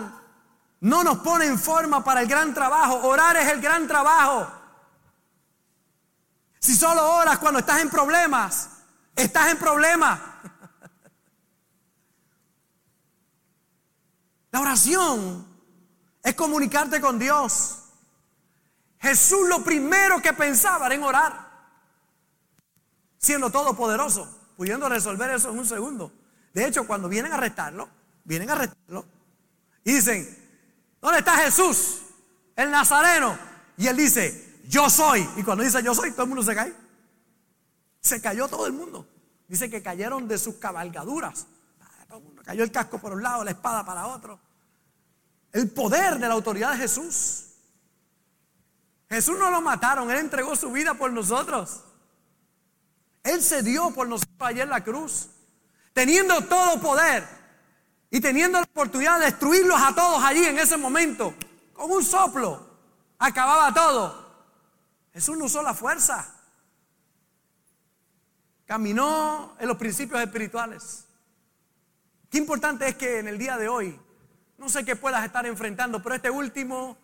no 0.81 1.03
nos 1.03 1.19
pone 1.19 1.47
en 1.47 1.59
forma 1.59 2.05
para 2.05 2.23
el 2.23 2.29
gran 2.29 2.53
trabajo. 2.53 3.07
Orar 3.09 3.37
es 3.37 3.51
el 3.51 3.61
gran 3.61 3.87
trabajo. 3.87 4.47
Si 6.59 6.75
solo 6.75 7.17
oras 7.17 7.39
cuando 7.39 7.61
estás 7.61 7.81
en 7.81 7.91
problemas, 7.91 8.71
estás 9.15 9.51
en 9.51 9.59
problemas. 9.59 10.19
La 14.55 14.61
oración 14.61 15.45
es 16.23 16.35
comunicarte 16.37 17.01
con 17.01 17.19
Dios. 17.19 17.77
Jesús 19.01 19.49
lo 19.49 19.65
primero 19.65 20.23
que 20.23 20.33
pensaba 20.33 20.87
era 20.87 20.95
en 20.95 21.03
orar, 21.03 21.51
siendo 23.19 23.51
todopoderoso, 23.51 24.53
pudiendo 24.57 24.89
resolver 24.89 25.29
eso 25.31 25.51
en 25.51 25.59
un 25.59 25.67
segundo. 25.67 26.13
De 26.53 26.65
hecho, 26.65 26.87
cuando 26.87 27.09
vienen 27.09 27.33
a 27.33 27.35
arrestarlo, 27.35 27.89
vienen 28.23 28.49
a 28.49 28.53
arrestarlo 28.53 29.05
y 29.83 29.95
dicen, 29.95 30.39
¿dónde 31.01 31.19
está 31.19 31.37
Jesús? 31.39 32.03
El 32.55 32.71
Nazareno. 32.71 33.37
Y 33.77 33.89
él 33.89 33.97
dice, 33.97 34.61
yo 34.69 34.89
soy. 34.89 35.29
Y 35.35 35.43
cuando 35.43 35.65
dice 35.65 35.83
yo 35.83 35.97
soy, 35.97 36.13
todo 36.13 36.23
el 36.23 36.29
mundo 36.29 36.45
se 36.45 36.55
cae. 36.55 36.73
Se 38.01 38.23
cayó 38.23 38.47
todo 38.47 38.69
el 38.69 38.73
mundo. 38.73 39.05
Dice 39.49 39.69
que 39.69 39.83
cayeron 39.83 40.29
de 40.29 40.39
sus 40.39 40.55
cabalgaduras. 40.59 41.49
Cayó 42.45 42.63
el 42.63 42.71
casco 42.71 43.01
por 43.01 43.15
un 43.15 43.23
lado, 43.25 43.43
la 43.43 43.51
espada 43.51 43.85
para 43.85 44.07
otro. 44.07 44.44
El 45.55 45.71
poder 45.71 46.19
de 46.19 46.27
la 46.27 46.35
autoridad 46.35 46.73
de 46.73 46.79
Jesús. 46.79 47.45
Jesús 49.09 49.39
no 49.39 49.53
lo 49.53 49.61
mataron, 49.61 50.11
Él 50.11 50.19
entregó 50.19 50.57
su 50.57 50.73
vida 50.73 50.95
por 50.95 51.13
nosotros. 51.13 51.85
Él 53.23 53.41
se 53.41 53.63
dio 53.63 53.93
por 53.93 54.09
nosotros 54.09 54.37
ayer 54.41 54.65
en 54.65 54.71
la 54.71 54.83
cruz. 54.83 55.29
Teniendo 55.93 56.41
todo 56.43 56.81
poder 56.81 57.25
y 58.11 58.21
teniendo 58.21 58.59
la 58.59 58.65
oportunidad 58.65 59.21
de 59.21 59.27
destruirlos 59.27 59.81
a 59.81 59.95
todos 59.95 60.25
allí 60.25 60.45
en 60.45 60.59
ese 60.59 60.77
momento, 60.77 61.33
con 61.73 61.89
un 61.89 62.05
soplo, 62.05 62.69
acababa 63.17 63.73
todo. 63.73 64.25
Jesús 65.13 65.39
no 65.39 65.45
usó 65.45 65.63
la 65.63 65.73
fuerza. 65.73 66.35
Caminó 68.67 69.55
en 69.61 69.69
los 69.69 69.77
principios 69.77 70.21
espirituales. 70.21 71.07
Qué 72.29 72.39
importante 72.39 72.89
es 72.89 72.97
que 72.97 73.21
en 73.21 73.29
el 73.29 73.39
día 73.39 73.57
de 73.57 73.69
hoy, 73.69 74.01
no 74.65 74.71
sé 74.71 74.83
qué 74.83 74.97
puedas 74.97 75.23
estar 75.27 75.45
enfrentando, 75.45 76.03
pero 76.03 76.15
este 76.15 76.31
último 76.31 76.97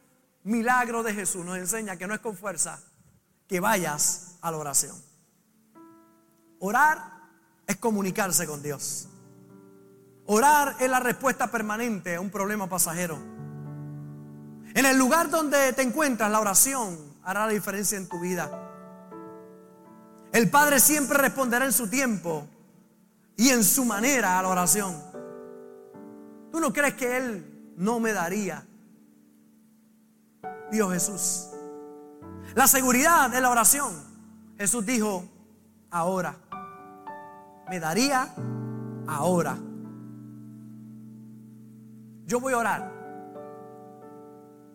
milagro 0.45 1.03
de 1.03 1.13
Jesús 1.13 1.45
nos 1.45 1.59
enseña 1.59 1.97
que 1.97 2.07
no 2.07 2.15
es 2.15 2.21
con 2.21 2.35
fuerza, 2.35 2.81
que 3.47 3.61
vayas 3.61 4.39
a 4.41 4.51
la 4.51 4.57
oración. 4.57 4.97
Orar 6.59 7.21
es 7.67 7.77
comunicarse 7.77 8.47
con 8.47 8.63
Dios. 8.63 9.09
Orar 10.25 10.77
es 10.81 10.89
la 10.89 11.01
respuesta 11.01 11.51
permanente 11.51 12.15
a 12.15 12.21
un 12.23 12.31
problema 12.31 12.67
pasajero. 12.67 13.19
En 14.73 14.87
el 14.87 14.97
lugar 14.97 15.29
donde 15.29 15.75
te 15.75 15.83
encuentras, 15.83 16.31
la 16.31 16.41
oración 16.41 16.99
hará 17.23 17.45
la 17.45 17.53
diferencia 17.53 17.99
en 17.99 18.09
tu 18.09 18.21
vida. 18.21 18.51
El 20.33 20.49
Padre 20.49 20.81
siempre 20.81 21.19
responderá 21.19 21.67
en 21.67 21.75
su 21.75 21.91
tiempo 21.91 22.49
y 23.37 23.51
en 23.51 23.63
su 23.65 23.85
manera 23.85 24.39
a 24.39 24.43
la 24.43 24.49
oración. 24.49 25.11
¿Tú 26.51 26.59
no 26.59 26.73
crees 26.73 26.95
que 26.95 27.17
Él 27.17 27.50
no 27.81 27.99
me 27.99 28.13
daría? 28.13 28.63
Dijo 30.71 30.91
Jesús. 30.91 31.49
La 32.55 32.67
seguridad 32.67 33.31
de 33.31 33.41
la 33.41 33.51
oración. 33.51 33.95
Jesús 34.59 34.85
dijo, 34.85 35.25
ahora. 35.91 36.37
Me 37.71 37.81
daría 37.81 38.29
ahora. 39.09 39.57
Yo 42.27 42.39
voy 42.39 42.53
a 42.53 42.59
orar 42.59 42.93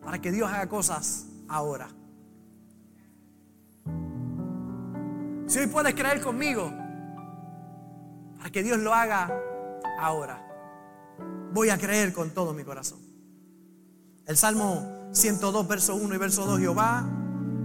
para 0.04 0.20
que 0.20 0.32
Dios 0.32 0.52
haga 0.52 0.68
cosas 0.68 1.28
ahora. 1.48 1.88
Si 5.46 5.60
hoy 5.60 5.68
puedes 5.68 5.94
creer 5.94 6.22
conmigo, 6.22 6.72
para 8.40 8.50
que 8.50 8.64
Dios 8.64 8.80
lo 8.80 8.94
haga 8.96 9.32
ahora 10.00 10.45
voy 11.56 11.70
a 11.70 11.78
creer 11.78 12.12
con 12.12 12.32
todo 12.32 12.54
mi 12.54 12.66
corazón. 12.66 13.00
El 14.26 14.36
Salmo 14.36 15.08
102, 15.14 15.66
verso 15.66 15.96
1 15.96 16.14
y 16.14 16.18
verso 16.18 16.46
2, 16.46 16.60
Jehová, 16.60 17.08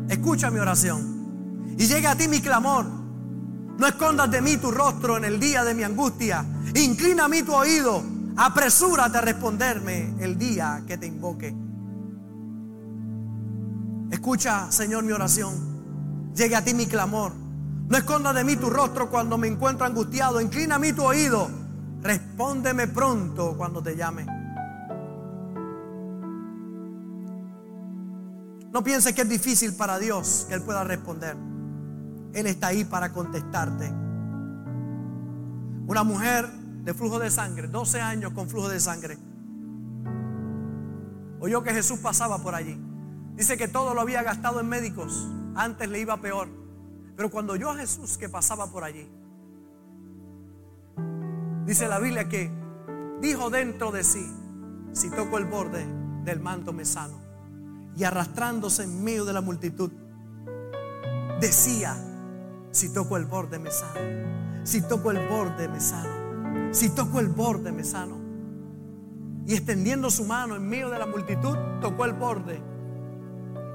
escucha 0.09 0.49
mi 0.49 0.61
oración 0.61 1.75
y 1.77 1.87
llega 1.87 2.13
a 2.13 2.17
ti 2.17 2.29
mi 2.29 2.41
clamor. 2.41 2.87
No 2.87 3.87
escondas 3.89 4.31
de 4.31 4.43
mí 4.43 4.59
tu 4.59 4.71
rostro 4.71 5.17
en 5.17 5.25
el 5.25 5.41
día 5.41 5.65
de 5.65 5.75
mi 5.75 5.83
angustia. 5.83 6.45
Inclina 6.77 7.25
a 7.25 7.29
mí 7.29 7.43
tu 7.43 7.53
oído. 7.53 8.01
Apresúrate 8.37 9.19
a 9.19 9.23
responderme 9.23 10.15
el 10.21 10.39
día 10.39 10.85
que 10.87 10.97
te 10.97 11.07
invoque. 11.07 11.53
Escucha, 14.13 14.71
Señor, 14.71 15.03
mi 15.03 15.11
oración. 15.11 16.33
Llegue 16.37 16.55
a 16.55 16.63
ti 16.63 16.75
mi 16.75 16.87
clamor. 16.87 17.33
No 17.89 17.97
escondas 17.97 18.37
de 18.37 18.45
mí 18.45 18.55
tu 18.55 18.71
rostro 18.71 19.11
cuando 19.11 19.37
me 19.37 19.49
encuentro 19.49 19.85
angustiado. 19.85 20.41
Inclina 20.41 20.77
a 20.77 20.95
tu 20.95 21.03
oído 21.03 21.60
Respóndeme 22.03 22.89
pronto 22.89 23.57
cuando 23.57 23.83
te 23.83 23.97
llame. 23.97 24.27
No 28.73 28.85
pienses 28.85 29.15
que 29.15 29.23
es 29.23 29.29
difícil 29.29 29.75
para 29.75 29.99
Dios 29.99 30.47
que 30.49 30.55
Él 30.55 30.63
pueda 30.63 30.85
responder. 30.85 31.37
Él 32.33 32.47
está 32.47 32.69
ahí 32.69 32.85
para 32.85 33.13
contestarte. 33.13 33.89
Una 35.87 36.05
mujer 36.05 36.49
de 36.49 36.95
flujo 36.95 37.19
de 37.19 37.31
sangre, 37.31 37.67
12 37.67 38.01
años 38.01 38.33
con 38.33 38.49
flujo 38.49 38.69
de 38.69 38.79
sangre. 38.79 39.19
Oyó 41.41 41.63
que 41.63 41.73
Jesús 41.73 41.99
pasaba 41.99 42.43
por 42.43 42.55
allí. 42.55 42.81
Dice 43.35 43.57
que 43.57 43.67
todo 43.67 43.95
lo 43.95 44.01
había 44.01 44.23
gastado 44.23 44.61
en 44.61 44.69
médicos. 44.69 45.27
Antes 45.57 45.89
le 45.89 45.99
iba 45.99 46.21
peor. 46.21 46.49
Pero 47.17 47.31
cuando 47.31 47.55
oyó 47.55 47.71
a 47.71 47.77
Jesús 47.77 48.17
que 48.17 48.29
pasaba 48.29 48.71
por 48.71 48.85
allí, 48.85 49.11
Dice 51.67 51.89
la 51.89 51.99
Biblia 51.99 52.29
que 52.29 52.51
dijo 53.21 53.51
dentro 53.51 53.93
de 53.93 54.03
sí, 54.03 54.27
si 54.93 55.11
toco 55.11 55.39
el 55.39 55.45
borde 55.45 55.87
del 56.25 56.41
manto 56.41 56.73
me 56.73 56.85
sano. 56.85 57.21
Y 57.97 58.05
arrastrándose 58.05 58.85
en 58.85 59.03
medio 59.03 59.25
de 59.25 59.33
la 59.33 59.41
multitud, 59.41 59.91
decía, 61.41 61.97
si 62.71 62.93
toco 62.93 63.17
el 63.17 63.27
borde 63.27 63.59
me 63.59 63.71
sano. 63.71 64.31
Si 64.63 64.83
toco 64.83 65.11
el 65.11 65.27
borde, 65.29 65.69
me 65.69 65.81
sano. 65.81 66.73
Si 66.73 66.91
toco 66.91 67.19
el 67.19 67.29
borde, 67.29 67.73
me 67.73 67.83
sano. 67.83 68.19
Y 69.47 69.55
extendiendo 69.55 70.11
su 70.11 70.25
mano 70.25 70.55
en 70.55 70.69
medio 70.69 70.91
de 70.91 70.99
la 70.99 71.07
multitud, 71.07 71.57
tocó 71.81 72.05
el 72.05 72.13
borde. 72.13 72.63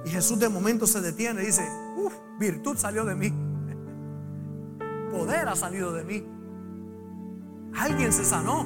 Y 0.06 0.10
Jesús 0.10 0.40
de 0.40 0.48
momento 0.48 0.86
se 0.86 1.02
detiene 1.02 1.42
y 1.42 1.48
dice, 1.48 1.68
uff, 1.98 2.14
virtud 2.40 2.78
salió 2.78 3.04
de 3.04 3.16
mí. 3.16 3.34
Poder 5.12 5.50
ha 5.50 5.56
salido 5.56 5.92
de 5.92 6.04
mí. 6.04 6.24
Alguien 7.78 8.12
se 8.14 8.24
sanó. 8.24 8.66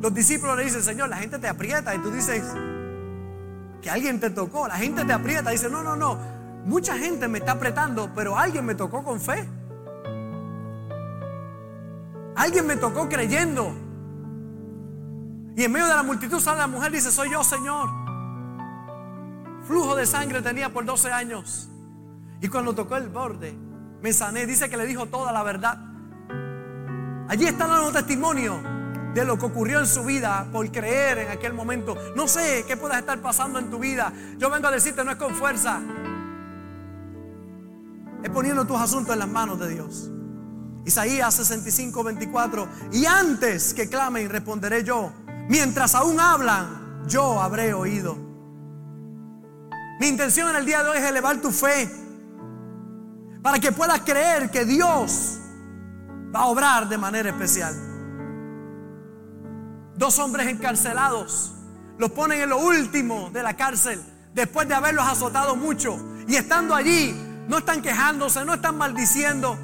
Los 0.00 0.14
discípulos 0.14 0.56
le 0.56 0.64
dicen, 0.64 0.82
Señor, 0.82 1.08
la 1.08 1.16
gente 1.16 1.38
te 1.38 1.48
aprieta. 1.48 1.94
Y 1.94 1.98
tú 1.98 2.10
dices, 2.10 2.42
que 3.80 3.90
alguien 3.90 4.20
te 4.20 4.30
tocó. 4.30 4.66
La 4.68 4.76
gente 4.76 5.04
te 5.04 5.12
aprieta. 5.12 5.50
Dice, 5.50 5.68
no, 5.68 5.82
no, 5.82 5.96
no. 5.96 6.18
Mucha 6.64 6.96
gente 6.96 7.28
me 7.28 7.38
está 7.38 7.52
apretando, 7.52 8.10
pero 8.14 8.36
alguien 8.38 8.64
me 8.64 8.74
tocó 8.74 9.02
con 9.02 9.20
fe. 9.20 9.48
Alguien 12.36 12.66
me 12.66 12.76
tocó 12.76 13.08
creyendo. 13.08 13.72
Y 15.56 15.64
en 15.64 15.72
medio 15.72 15.86
de 15.86 15.94
la 15.94 16.02
multitud 16.02 16.40
sale 16.40 16.58
la 16.58 16.66
mujer 16.66 16.92
y 16.92 16.96
dice, 16.96 17.10
soy 17.10 17.30
yo, 17.30 17.44
Señor. 17.44 17.88
Flujo 19.66 19.94
de 19.94 20.06
sangre 20.06 20.42
tenía 20.42 20.70
por 20.70 20.84
12 20.84 21.12
años. 21.12 21.68
Y 22.40 22.48
cuando 22.48 22.74
tocó 22.74 22.96
el 22.96 23.08
borde, 23.08 23.54
me 24.02 24.12
sané. 24.12 24.46
Dice 24.46 24.70
que 24.70 24.76
le 24.76 24.86
dijo 24.86 25.06
toda 25.06 25.32
la 25.32 25.42
verdad. 25.42 25.89
Allí 27.30 27.46
está 27.46 27.68
dando 27.68 27.92
testimonio 27.92 28.60
de 29.14 29.24
lo 29.24 29.38
que 29.38 29.46
ocurrió 29.46 29.78
en 29.78 29.86
su 29.86 30.02
vida 30.02 30.48
por 30.50 30.68
creer 30.72 31.18
en 31.18 31.30
aquel 31.30 31.52
momento. 31.54 31.96
No 32.16 32.26
sé 32.26 32.64
qué 32.66 32.76
puedas 32.76 32.98
estar 32.98 33.22
pasando 33.22 33.60
en 33.60 33.70
tu 33.70 33.78
vida. 33.78 34.12
Yo 34.36 34.50
vengo 34.50 34.66
a 34.66 34.72
decirte, 34.72 35.04
no 35.04 35.12
es 35.12 35.16
con 35.16 35.32
fuerza. 35.36 35.80
Es 38.24 38.30
poniendo 38.30 38.64
tus 38.66 38.80
asuntos 38.80 39.12
en 39.12 39.20
las 39.20 39.28
manos 39.28 39.60
de 39.60 39.68
Dios. 39.68 40.10
Isaías 40.84 41.32
65, 41.32 42.02
24. 42.02 42.68
Y 42.90 43.06
antes 43.06 43.74
que 43.74 43.88
clamen, 43.88 44.28
responderé 44.28 44.82
yo. 44.82 45.12
Mientras 45.48 45.94
aún 45.94 46.18
hablan, 46.18 47.06
yo 47.06 47.40
habré 47.40 47.72
oído. 47.74 48.18
Mi 50.00 50.08
intención 50.08 50.50
en 50.50 50.56
el 50.56 50.66
día 50.66 50.82
de 50.82 50.88
hoy 50.88 50.98
es 50.98 51.04
elevar 51.04 51.40
tu 51.40 51.52
fe. 51.52 51.88
Para 53.40 53.60
que 53.60 53.70
puedas 53.70 54.00
creer 54.00 54.50
que 54.50 54.64
Dios 54.64 55.39
va 56.34 56.40
a 56.40 56.46
obrar 56.46 56.88
de 56.88 56.98
manera 56.98 57.30
especial. 57.30 57.74
Dos 59.96 60.18
hombres 60.18 60.48
encarcelados 60.48 61.52
los 61.98 62.10
ponen 62.12 62.40
en 62.40 62.48
lo 62.48 62.58
último 62.58 63.30
de 63.30 63.42
la 63.42 63.54
cárcel 63.54 64.02
después 64.34 64.66
de 64.68 64.74
haberlos 64.74 65.06
azotado 65.06 65.56
mucho. 65.56 65.98
Y 66.26 66.36
estando 66.36 66.74
allí, 66.74 67.14
no 67.48 67.58
están 67.58 67.82
quejándose, 67.82 68.44
no 68.44 68.54
están 68.54 68.78
maldiciendo. 68.78 69.58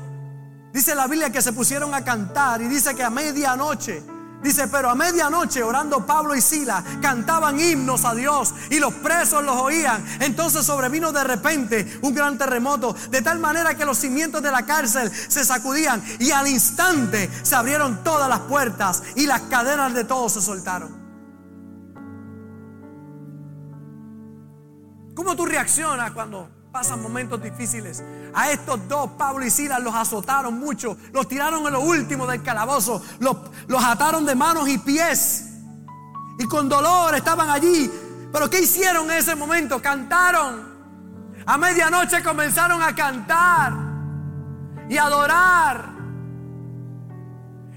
Dice 0.72 0.94
la 0.94 1.06
Biblia 1.06 1.30
que 1.30 1.40
se 1.40 1.52
pusieron 1.52 1.94
a 1.94 2.04
cantar 2.04 2.60
y 2.60 2.68
dice 2.68 2.94
que 2.94 3.02
a 3.02 3.10
medianoche 3.10 4.02
Dice, 4.42 4.68
pero 4.68 4.90
a 4.90 4.94
medianoche 4.94 5.62
orando 5.62 6.06
Pablo 6.06 6.34
y 6.34 6.40
Sila 6.40 6.84
cantaban 7.00 7.58
himnos 7.58 8.04
a 8.04 8.14
Dios 8.14 8.54
y 8.70 8.78
los 8.78 8.94
presos 8.94 9.42
los 9.42 9.56
oían. 9.56 10.04
Entonces 10.20 10.64
sobrevino 10.64 11.10
de 11.10 11.24
repente 11.24 11.98
un 12.02 12.14
gran 12.14 12.38
terremoto, 12.38 12.94
de 13.10 13.22
tal 13.22 13.38
manera 13.38 13.74
que 13.74 13.84
los 13.84 13.98
cimientos 13.98 14.42
de 14.42 14.50
la 14.50 14.64
cárcel 14.64 15.10
se 15.10 15.44
sacudían 15.44 16.02
y 16.20 16.30
al 16.30 16.46
instante 16.46 17.30
se 17.42 17.56
abrieron 17.56 18.04
todas 18.04 18.28
las 18.28 18.40
puertas 18.40 19.02
y 19.16 19.26
las 19.26 19.42
cadenas 19.42 19.94
de 19.94 20.04
todos 20.04 20.34
se 20.34 20.42
soltaron. 20.42 21.06
¿Cómo 25.14 25.34
tú 25.34 25.46
reaccionas 25.46 26.12
cuando 26.12 26.50
pasan 26.76 27.00
momentos 27.00 27.42
difíciles. 27.42 28.02
A 28.34 28.50
estos 28.50 28.86
dos, 28.86 29.12
Pablo 29.16 29.46
y 29.46 29.50
Silas, 29.50 29.82
los 29.82 29.94
azotaron 29.94 30.60
mucho, 30.60 30.98
los 31.10 31.26
tiraron 31.26 31.66
en 31.66 31.72
lo 31.72 31.80
último 31.80 32.26
del 32.26 32.42
calabozo, 32.42 33.02
los, 33.18 33.34
los 33.66 33.82
ataron 33.82 34.26
de 34.26 34.34
manos 34.34 34.68
y 34.68 34.76
pies. 34.76 35.52
Y 36.38 36.44
con 36.44 36.68
dolor 36.68 37.14
estaban 37.14 37.48
allí. 37.48 37.90
Pero 38.30 38.50
¿qué 38.50 38.60
hicieron 38.60 39.10
en 39.10 39.16
ese 39.16 39.34
momento? 39.34 39.80
Cantaron. 39.80 40.76
A 41.46 41.56
medianoche 41.56 42.22
comenzaron 42.22 42.82
a 42.82 42.94
cantar 42.94 43.72
y 44.90 44.98
adorar. 44.98 45.82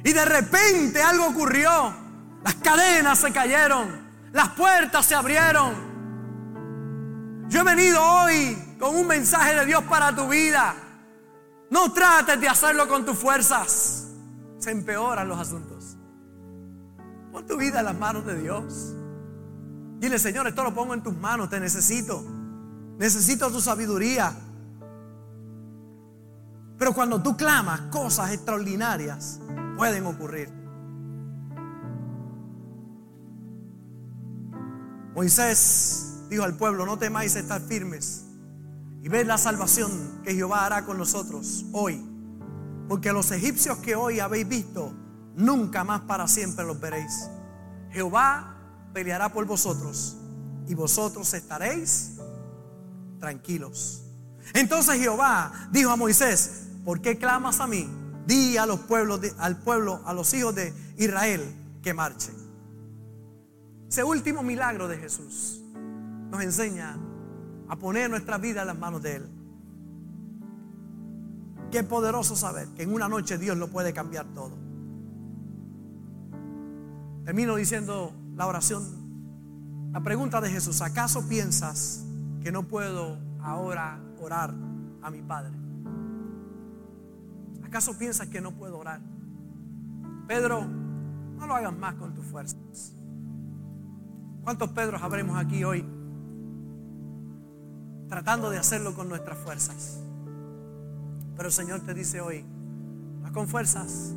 Y 0.03 0.11
de 0.11 0.25
repente 0.25 1.01
algo 1.01 1.27
ocurrió. 1.27 1.71
Las 2.43 2.55
cadenas 2.55 3.17
se 3.17 3.31
cayeron. 3.31 4.09
Las 4.33 4.49
puertas 4.49 5.05
se 5.05 5.15
abrieron. 5.15 5.87
Yo 7.47 7.61
he 7.61 7.63
venido 7.63 8.03
hoy 8.03 8.68
con 8.79 8.95
un 8.95 9.05
mensaje 9.05 9.53
de 9.55 9.65
Dios 9.65 9.83
para 9.83 10.15
tu 10.15 10.27
vida. 10.29 10.73
No 11.69 11.91
trates 11.91 12.39
de 12.39 12.47
hacerlo 12.47 12.87
con 12.87 13.05
tus 13.05 13.17
fuerzas. 13.17 14.07
Se 14.57 14.71
empeoran 14.71 15.27
los 15.27 15.39
asuntos. 15.39 15.97
Pon 17.31 17.45
tu 17.45 17.57
vida 17.57 17.79
en 17.79 17.85
las 17.85 17.97
manos 17.97 18.25
de 18.25 18.41
Dios. 18.41 18.95
Dile, 19.99 20.17
Señor, 20.17 20.47
esto 20.47 20.63
lo 20.63 20.73
pongo 20.73 20.93
en 20.93 21.03
tus 21.03 21.15
manos, 21.15 21.49
te 21.49 21.59
necesito. 21.59 22.23
Necesito 22.97 23.51
tu 23.51 23.59
sabiduría. 23.59 24.33
Pero 26.77 26.93
cuando 26.93 27.21
tú 27.21 27.35
clamas, 27.35 27.81
cosas 27.91 28.31
extraordinarias 28.31 29.41
pueden 29.77 30.05
ocurrir. 30.05 30.49
Moisés 35.13 36.25
dijo 36.29 36.43
al 36.43 36.55
pueblo, 36.55 36.85
no 36.85 36.97
temáis 36.97 37.35
estar 37.35 37.59
firmes 37.59 38.28
y 39.01 39.09
ver 39.09 39.27
la 39.27 39.37
salvación 39.37 40.21
que 40.23 40.35
Jehová 40.35 40.65
hará 40.65 40.85
con 40.85 40.97
nosotros 40.97 41.65
hoy. 41.71 42.05
Porque 42.87 43.13
los 43.13 43.31
egipcios 43.31 43.77
que 43.77 43.95
hoy 43.95 44.19
habéis 44.19 44.47
visto, 44.47 44.93
nunca 45.35 45.83
más 45.83 46.01
para 46.01 46.27
siempre 46.27 46.65
los 46.65 46.79
veréis. 46.79 47.29
Jehová 47.91 48.57
peleará 48.93 49.29
por 49.29 49.45
vosotros 49.45 50.17
y 50.67 50.75
vosotros 50.75 51.33
estaréis 51.33 52.17
tranquilos. 53.19 54.03
Entonces 54.53 54.99
Jehová 54.99 55.69
dijo 55.71 55.91
a 55.91 55.95
Moisés, 55.95 56.67
¿por 56.83 57.01
qué 57.01 57.17
clamas 57.17 57.59
a 57.59 57.67
mí? 57.67 57.89
Di 58.25 58.57
a 58.57 58.65
los 58.65 58.81
pueblos, 58.81 59.21
al 59.37 59.57
pueblo, 59.57 60.01
a 60.05 60.13
los 60.13 60.33
hijos 60.33 60.55
de 60.55 60.73
Israel 60.97 61.41
que 61.81 61.93
marchen. 61.93 62.35
Ese 63.87 64.03
último 64.03 64.43
milagro 64.43 64.87
de 64.87 64.97
Jesús 64.97 65.61
nos 66.29 66.43
enseña 66.43 66.97
a 67.69 67.75
poner 67.75 68.09
nuestra 68.09 68.37
vida 68.37 68.61
en 68.61 68.67
las 68.67 68.77
manos 68.77 69.01
de 69.01 69.17
Él. 69.17 69.29
Qué 71.71 71.83
poderoso 71.83 72.35
saber 72.35 72.67
que 72.69 72.83
en 72.83 72.93
una 72.93 73.07
noche 73.07 73.37
Dios 73.37 73.55
lo 73.57 73.69
puede 73.69 73.93
cambiar 73.93 74.25
todo. 74.33 74.57
Termino 77.25 77.55
diciendo 77.55 78.11
la 78.35 78.47
oración, 78.47 79.91
la 79.93 80.01
pregunta 80.01 80.41
de 80.41 80.49
Jesús, 80.49 80.81
¿acaso 80.81 81.27
piensas 81.29 82.03
que 82.41 82.51
no 82.51 82.67
puedo 82.67 83.19
ahora 83.39 84.01
orar 84.19 84.53
a 85.03 85.11
mi 85.11 85.21
Padre? 85.21 85.53
¿Acaso 87.63 87.95
piensas 87.99 88.27
que 88.29 88.41
no 88.41 88.51
puedo 88.53 88.79
orar? 88.79 88.99
Pedro, 90.27 90.65
no 90.65 91.45
lo 91.45 91.55
hagas 91.55 91.77
más 91.77 91.95
con 91.95 92.15
tus 92.15 92.25
fuerzas. 92.25 92.95
¿Cuántos 94.43 94.69
Pedros 94.71 95.03
habremos 95.03 95.37
aquí 95.37 95.63
hoy? 95.63 95.98
Tratando 98.09 98.49
de 98.49 98.57
hacerlo 98.57 98.93
con 98.95 99.07
nuestras 99.07 99.37
fuerzas. 99.37 99.99
Pero 101.35 101.47
el 101.47 101.53
Señor 101.53 101.81
te 101.81 101.93
dice 101.93 102.19
hoy, 102.19 102.43
no 103.21 103.31
con 103.31 103.47
fuerzas, 103.47 104.13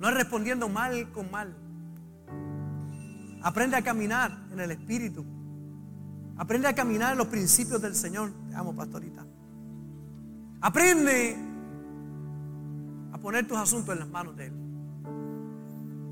no 0.00 0.08
es 0.08 0.14
respondiendo 0.14 0.68
mal 0.68 1.12
con 1.12 1.30
mal. 1.30 1.54
Aprende 3.42 3.76
a 3.76 3.82
caminar 3.82 4.46
en 4.50 4.58
el 4.58 4.70
Espíritu. 4.70 5.24
Aprende 6.36 6.66
a 6.66 6.74
caminar 6.74 7.12
en 7.12 7.18
los 7.18 7.28
principios 7.28 7.80
del 7.80 7.94
Señor. 7.94 8.32
Te 8.48 8.56
amo, 8.56 8.74
pastorita. 8.74 9.24
Aprende 10.60 11.36
a 13.12 13.18
poner 13.18 13.46
tus 13.46 13.58
asuntos 13.58 13.92
en 13.92 14.00
las 14.00 14.08
manos 14.08 14.34
de 14.34 14.46
Él. 14.46 14.52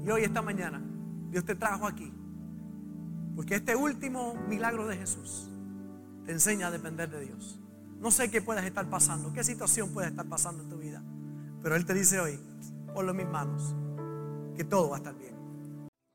Y 0.05 0.11
hoy, 0.11 0.23
esta 0.23 0.43
mañana, 0.43 0.81
Dios 1.31 1.45
te 1.45 1.55
trajo 1.55 1.87
aquí. 1.87 2.13
Porque 3.35 3.57
este 3.57 3.75
último 3.75 4.35
milagro 4.49 4.87
de 4.87 4.99
Jesús 4.99 5.52
te 6.25 6.33
enseña 6.33 6.69
a 6.69 6.71
depender 6.71 7.11
de 7.11 7.21
Dios. 7.27 7.59
No 7.99 8.11
sé 8.11 8.31
qué 8.31 8.43
puedes 8.43 8.65
estar 8.65 8.89
pasando, 8.89 9.33
qué 9.33 9.45
situación 9.45 9.93
puede 9.93 10.09
estar 10.09 10.29
pasando 10.29 10.63
en 10.63 10.69
tu 10.69 10.77
vida, 10.79 11.03
pero 11.63 11.77
Él 11.77 11.87
te 11.87 11.95
dice 11.95 12.21
hoy, 12.21 12.41
ponlo 12.95 13.13
en 13.13 13.17
mis 13.19 13.29
manos, 13.29 13.75
que 14.57 14.65
todo 14.65 14.91
va 14.91 14.97
a 14.97 14.99
estar 14.99 15.15
bien. 15.15 15.33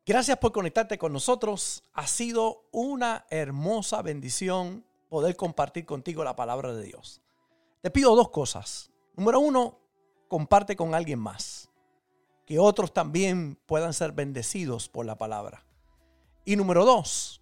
Gracias 0.06 0.38
por 0.38 0.54
conectarte 0.54 0.98
con 0.98 1.12
nosotros. 1.12 1.84
Ha 1.94 2.08
sido 2.08 2.68
una 2.72 3.26
hermosa 3.30 4.02
bendición 4.02 4.86
poder 5.10 5.36
compartir 5.36 5.86
contigo 5.86 6.24
la 6.24 6.36
palabra 6.36 6.74
de 6.74 6.84
Dios. 6.84 7.22
Te 7.82 7.92
pido 7.92 8.16
dos 8.16 8.30
cosas. 8.30 8.90
Número 9.16 9.40
uno, 9.40 9.80
comparte 10.28 10.76
con 10.76 10.96
alguien 10.96 11.20
más. 11.20 11.70
Que 12.46 12.60
otros 12.60 12.94
también 12.94 13.60
puedan 13.66 13.94
ser 13.94 14.14
bendecidos 14.14 14.88
por 14.88 15.06
la 15.06 15.18
palabra. 15.18 15.66
Y 16.46 16.56
número 16.56 16.86
dos, 16.86 17.42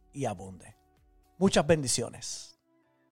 y 0.13 0.25
abunde. 0.25 0.75
Muchas 1.37 1.65
bendiciones. 1.65 2.50